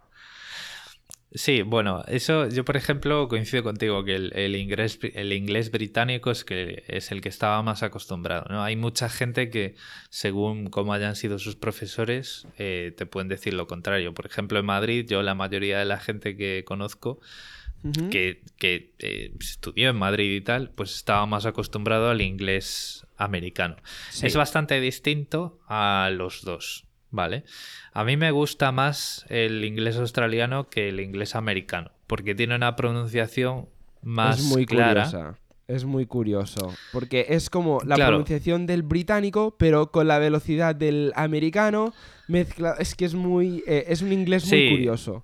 [1.35, 6.29] Sí, bueno, eso yo por ejemplo coincido contigo que el, el inglés, el inglés británico
[6.29, 8.45] es, que es el que estaba más acostumbrado.
[8.49, 8.63] ¿no?
[8.63, 9.73] Hay mucha gente que
[10.09, 14.13] según cómo hayan sido sus profesores eh, te pueden decir lo contrario.
[14.13, 17.19] Por ejemplo, en Madrid yo la mayoría de la gente que conozco
[18.09, 23.75] que, que, eh, estudió en Madrid y tal, pues estaba más acostumbrado al inglés americano.
[24.09, 24.27] Sí.
[24.27, 27.45] Es bastante distinto a los dos, ¿vale?
[27.93, 32.75] A mí me gusta más el inglés australiano que el inglés americano, porque tiene una
[32.75, 33.69] pronunciación
[34.01, 35.05] más es muy clara.
[35.05, 35.37] curiosa.
[35.65, 36.73] Es muy curioso.
[36.91, 38.09] Porque es como la Claro.
[38.11, 41.93] pronunciación del británico, pero con la velocidad del americano.
[42.27, 42.75] Mezcla...
[42.79, 43.63] Es que es muy.
[43.65, 45.23] eh, es un inglés muy curioso.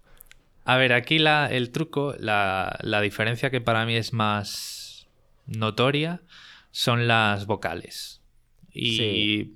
[0.64, 5.08] A ver, aquí la, el truco, la, la diferencia que para mí es más
[5.46, 6.22] notoria
[6.72, 8.22] son las vocales.
[8.72, 9.54] Y Sí.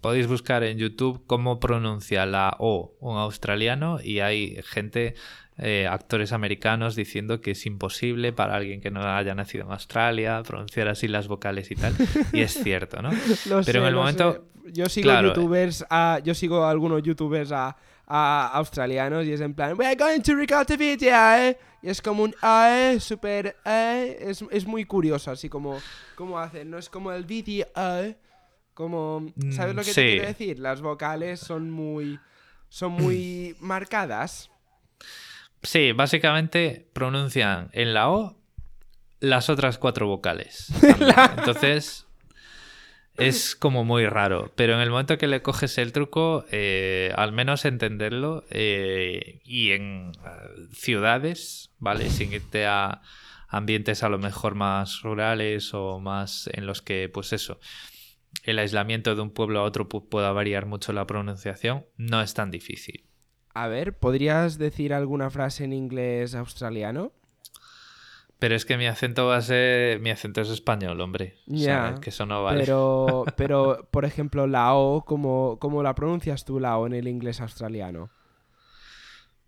[0.00, 5.14] Podéis buscar en YouTube cómo pronuncia la O un australiano y hay gente,
[5.58, 10.42] eh, actores americanos, diciendo que es imposible para alguien que no haya nacido en Australia
[10.46, 11.94] pronunciar así las vocales y tal.
[12.32, 13.10] Y es cierto, ¿no?
[13.46, 14.40] Lo Pero sé, en el momento- sé.
[14.72, 19.40] Yo sigo claro, youtubers, a- yo sigo a algunos youtubers a, a australianos y es
[19.40, 23.54] en plan, we're going to record a video, eh", Y es como un eh, super
[23.64, 25.78] eh, es, es muy curioso, así como,
[26.16, 28.16] como hacen, no es como el vídeo eh,
[28.76, 29.94] como, ¿sabes Mm, lo que sí.
[29.94, 30.58] te quiero decir?
[30.60, 32.20] Las vocales son muy,
[32.68, 34.50] son muy marcadas.
[35.62, 38.36] Sí, básicamente pronuncian en la O
[39.18, 40.68] las otras cuatro vocales.
[41.38, 42.06] Entonces
[43.16, 44.52] es como muy raro.
[44.56, 49.72] Pero en el momento que le coges el truco, eh, al menos entenderlo eh, y
[49.72, 52.10] en eh, ciudades, ¿vale?
[52.10, 53.00] Sin irte a
[53.48, 57.58] ambientes a lo mejor más rurales o más en los que, pues eso,
[58.44, 62.34] el aislamiento de un pueblo a otro pu- pueda variar mucho la pronunciación, no es
[62.34, 63.04] tan difícil.
[63.54, 67.12] A ver, ¿podrías decir alguna frase en inglés australiano?
[68.38, 69.98] Pero es que mi acento va a ser.
[70.00, 71.36] Mi acento es español, hombre.
[71.50, 72.60] O sea, Ya, que eso no vale.
[72.64, 77.08] Pero, pero, por ejemplo, la O, ¿cómo, cómo la pronuncias tú la O en el
[77.08, 78.10] inglés australiano?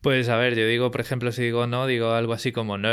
[0.00, 2.88] Pues a ver, yo digo, por ejemplo, si digo no, digo algo así como no.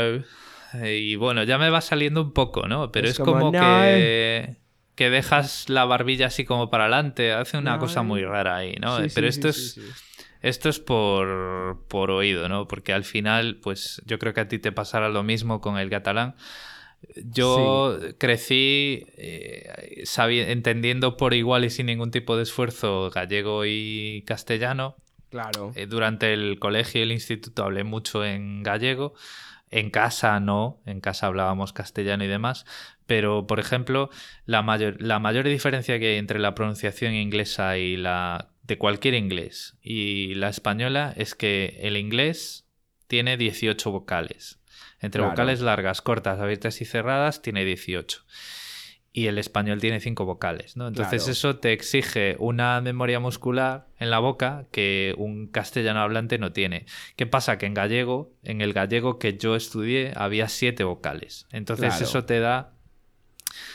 [0.74, 2.90] Eh, Y bueno, ya me va saliendo un poco, ¿no?
[2.92, 3.60] Pero Es es, como, como, "No".
[3.60, 4.56] que.
[4.96, 7.32] Que dejas la barbilla así como para adelante.
[7.32, 8.98] Hace una cosa muy rara ahí, ¿no?
[8.98, 10.06] Sí, Pero sí, esto sí, es.
[10.42, 12.68] Esto es por, por oído, ¿no?
[12.68, 15.90] Porque al final, pues yo creo que a ti te pasará lo mismo con el
[15.90, 16.36] catalán.
[17.16, 20.04] Yo crecí eh,
[20.48, 24.96] entendiendo por igual y sin ningún tipo de esfuerzo gallego y castellano.
[25.30, 25.72] Claro.
[25.74, 29.14] Eh, durante el colegio y el instituto hablé mucho en gallego.
[29.70, 32.66] En casa no, en casa hablábamos castellano y demás,
[33.06, 34.10] pero por ejemplo,
[34.44, 39.14] la mayor, la mayor diferencia que hay entre la pronunciación inglesa y la de cualquier
[39.14, 42.66] inglés y la española es que el inglés
[43.06, 44.58] tiene 18 vocales.
[45.00, 45.30] Entre Claro.
[45.32, 48.24] vocales largas, cortas, abiertas y cerradas tiene 18.
[49.12, 50.88] Y el español tiene 5 vocales, ¿no?
[50.88, 51.32] Entonces Claro.
[51.32, 56.84] eso te exige una memoria muscular en la boca que un castellano hablante no tiene.
[57.16, 57.56] ¿Qué pasa?
[57.56, 61.46] Que en gallego, en el gallego que yo estudié, había 7 vocales.
[61.52, 62.04] Entonces Claro.
[62.04, 62.74] eso te da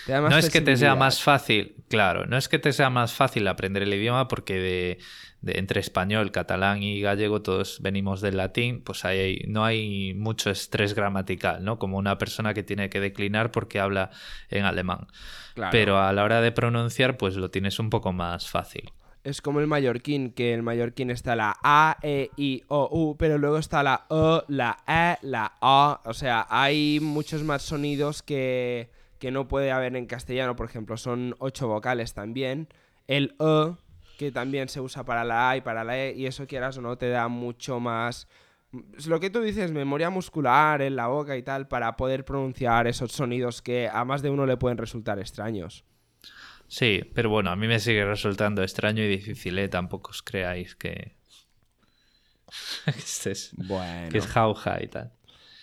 [0.08, 3.48] no es que te sea más fácil, claro, no es que te sea más fácil
[3.48, 4.98] aprender el idioma porque de,
[5.42, 10.50] de- entre español, catalán y gallego todos venimos del latín, pues hay, no hay mucho
[10.50, 11.80] estrés gramatical, ¿no?
[11.80, 14.12] Como una persona que tiene que declinar porque habla
[14.50, 15.08] en alemán.
[15.54, 15.72] Claro.
[15.72, 18.92] Pero a la hora de pronunciar, pues lo tienes un poco más fácil.
[19.24, 23.38] Es como el mallorquín, que el mallorquín está la A, E, I, O, U, pero
[23.38, 26.02] luego está la O, la E, la A.
[26.06, 28.90] O sea, hay muchos más sonidos que,
[29.22, 30.98] que no puede haber en castellano, por ejemplo.
[30.98, 32.68] Son ocho vocales también.
[33.08, 33.76] El E,
[34.18, 36.82] que también se usa para la A y para la E, y eso quieras o
[36.82, 38.28] no, te da mucho más...
[39.06, 43.12] Lo que tú dices, memoria muscular en la boca y tal, para poder pronunciar esos
[43.12, 45.86] sonidos que a más de uno le pueden resultar extraños.
[46.68, 49.70] Sí, pero bueno, a mí me sigue resultando extraño y difícil, ¿eh?
[49.70, 51.16] Tampoco os creáis que...
[52.86, 54.10] que es, Bueno.
[54.10, 55.14] que es jauja y tal.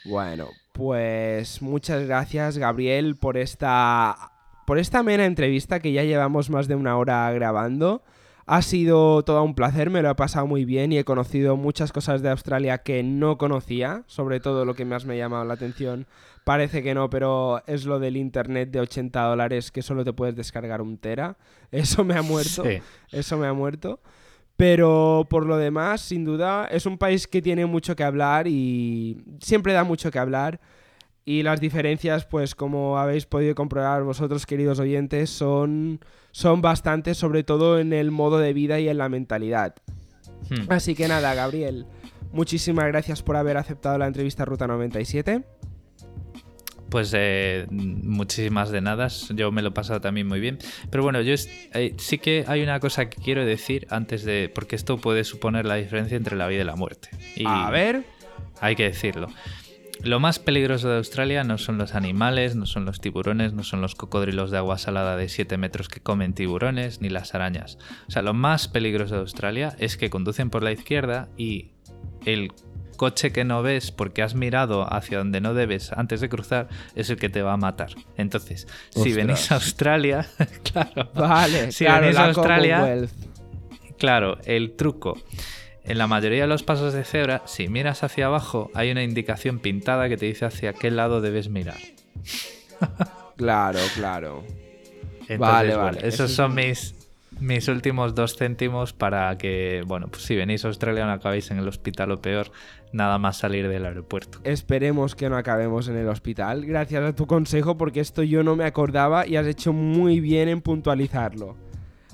[0.04, 0.48] Bueno,
[0.78, 4.30] pues muchas gracias Gabriel por esta
[4.64, 8.04] por esta mera entrevista que ya llevamos más de una hora grabando.
[8.46, 11.90] Ha sido todo un placer, me lo he pasado muy bien y he conocido muchas
[11.90, 15.54] cosas de Australia que no conocía, sobre todo lo que más me ha llamado la
[15.54, 16.06] atención.
[16.44, 20.36] Parece que no, pero es lo del internet de 80 dólares que solo te puedes
[20.36, 21.38] descargar un tera.
[21.72, 22.62] Eso me ha muerto.
[22.62, 22.80] Sí.
[23.10, 24.00] Eso me ha muerto.
[24.58, 29.22] Pero por lo demás, sin duda, es un país que tiene mucho que hablar y
[29.38, 30.58] siempre da mucho que hablar.
[31.24, 36.00] Y las diferencias, pues como habéis podido comprobar vosotros, queridos oyentes, son,
[36.32, 39.76] son bastantes, sobre todo en el modo de vida y en la mentalidad.
[40.50, 40.72] Hmm.
[40.72, 41.86] Así que nada, Gabriel,
[42.32, 45.44] muchísimas gracias por haber aceptado la entrevista Ruta 97.
[46.90, 50.58] Pues eh, muchísimas de nada, yo me lo he pasado también muy bien.
[50.90, 51.34] Pero bueno, yo
[51.74, 54.50] eh, sí que hay una cosa que quiero decir antes de...
[54.54, 57.10] porque esto puede suponer la diferencia entre la vida y la muerte.
[57.36, 58.04] Y A ver,
[58.60, 59.28] Hay que decirlo.
[60.02, 63.80] Lo más peligroso de Australia no son los animales, no son los tiburones, no son
[63.80, 67.78] los cocodrilos de agua salada de 7 metros que comen tiburones, ni las arañas.
[68.06, 71.72] O sea, lo más peligroso de Australia es que conducen por la izquierda y
[72.24, 72.52] el
[72.98, 77.08] coche que no ves porque has mirado hacia donde no debes antes de cruzar es
[77.08, 77.92] el que te va a matar.
[78.18, 80.26] Entonces, si venís a Australia,
[80.70, 81.10] claro.
[81.14, 83.06] vale, Si claro, venís a Australia.
[83.96, 85.16] Claro, el truco.
[85.84, 89.58] En la mayoría de los pasos de cebra, si miras hacia abajo, hay una indicación
[89.58, 91.78] pintada que te dice hacia qué lado debes mirar.
[93.36, 94.44] Claro, claro.
[95.28, 96.94] Entonces, Vale, bueno, vale, eso esos es- son mis,
[97.40, 101.58] mis últimos dos céntimos para que, bueno, pues si venís a Australia no acabéis en
[101.58, 102.50] el hospital o peor,
[102.92, 104.40] nada más salir del aeropuerto.
[104.44, 106.66] Esperemos que no acabemos en el hospital.
[106.66, 110.48] Gracias a tu consejo, porque esto yo no me acordaba y has hecho muy bien
[110.48, 111.56] en puntualizarlo.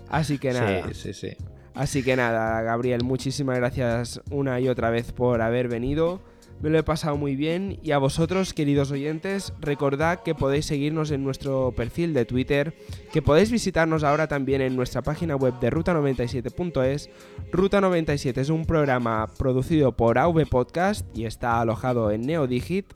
[0.08, 0.88] Así que nada.
[0.88, 1.36] Sí, sí, sí.
[1.74, 6.20] Así que nada, Gabriel, muchísimas gracias una y otra vez por haber venido.
[6.64, 11.10] Me lo he pasado muy bien y a vosotros, queridos oyentes, recordad que podéis seguirnos
[11.10, 12.74] en nuestro perfil de Twitter,
[13.12, 17.10] que podéis visitarnos ahora también en nuestra página web de ruta97.es.
[17.52, 22.86] Ruta 97 es un programa producido por AV Podcast y está alojado en Neodigit.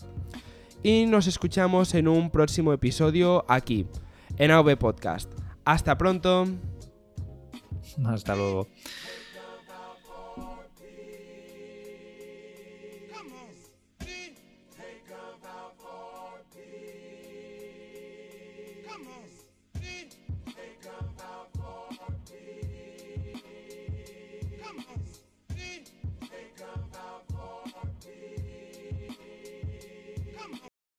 [0.82, 3.86] Y nos escuchamos en un próximo episodio aquí,
[4.38, 5.30] en AV Podcast.
[5.66, 6.46] Hasta pronto.
[8.06, 8.66] Hasta luego.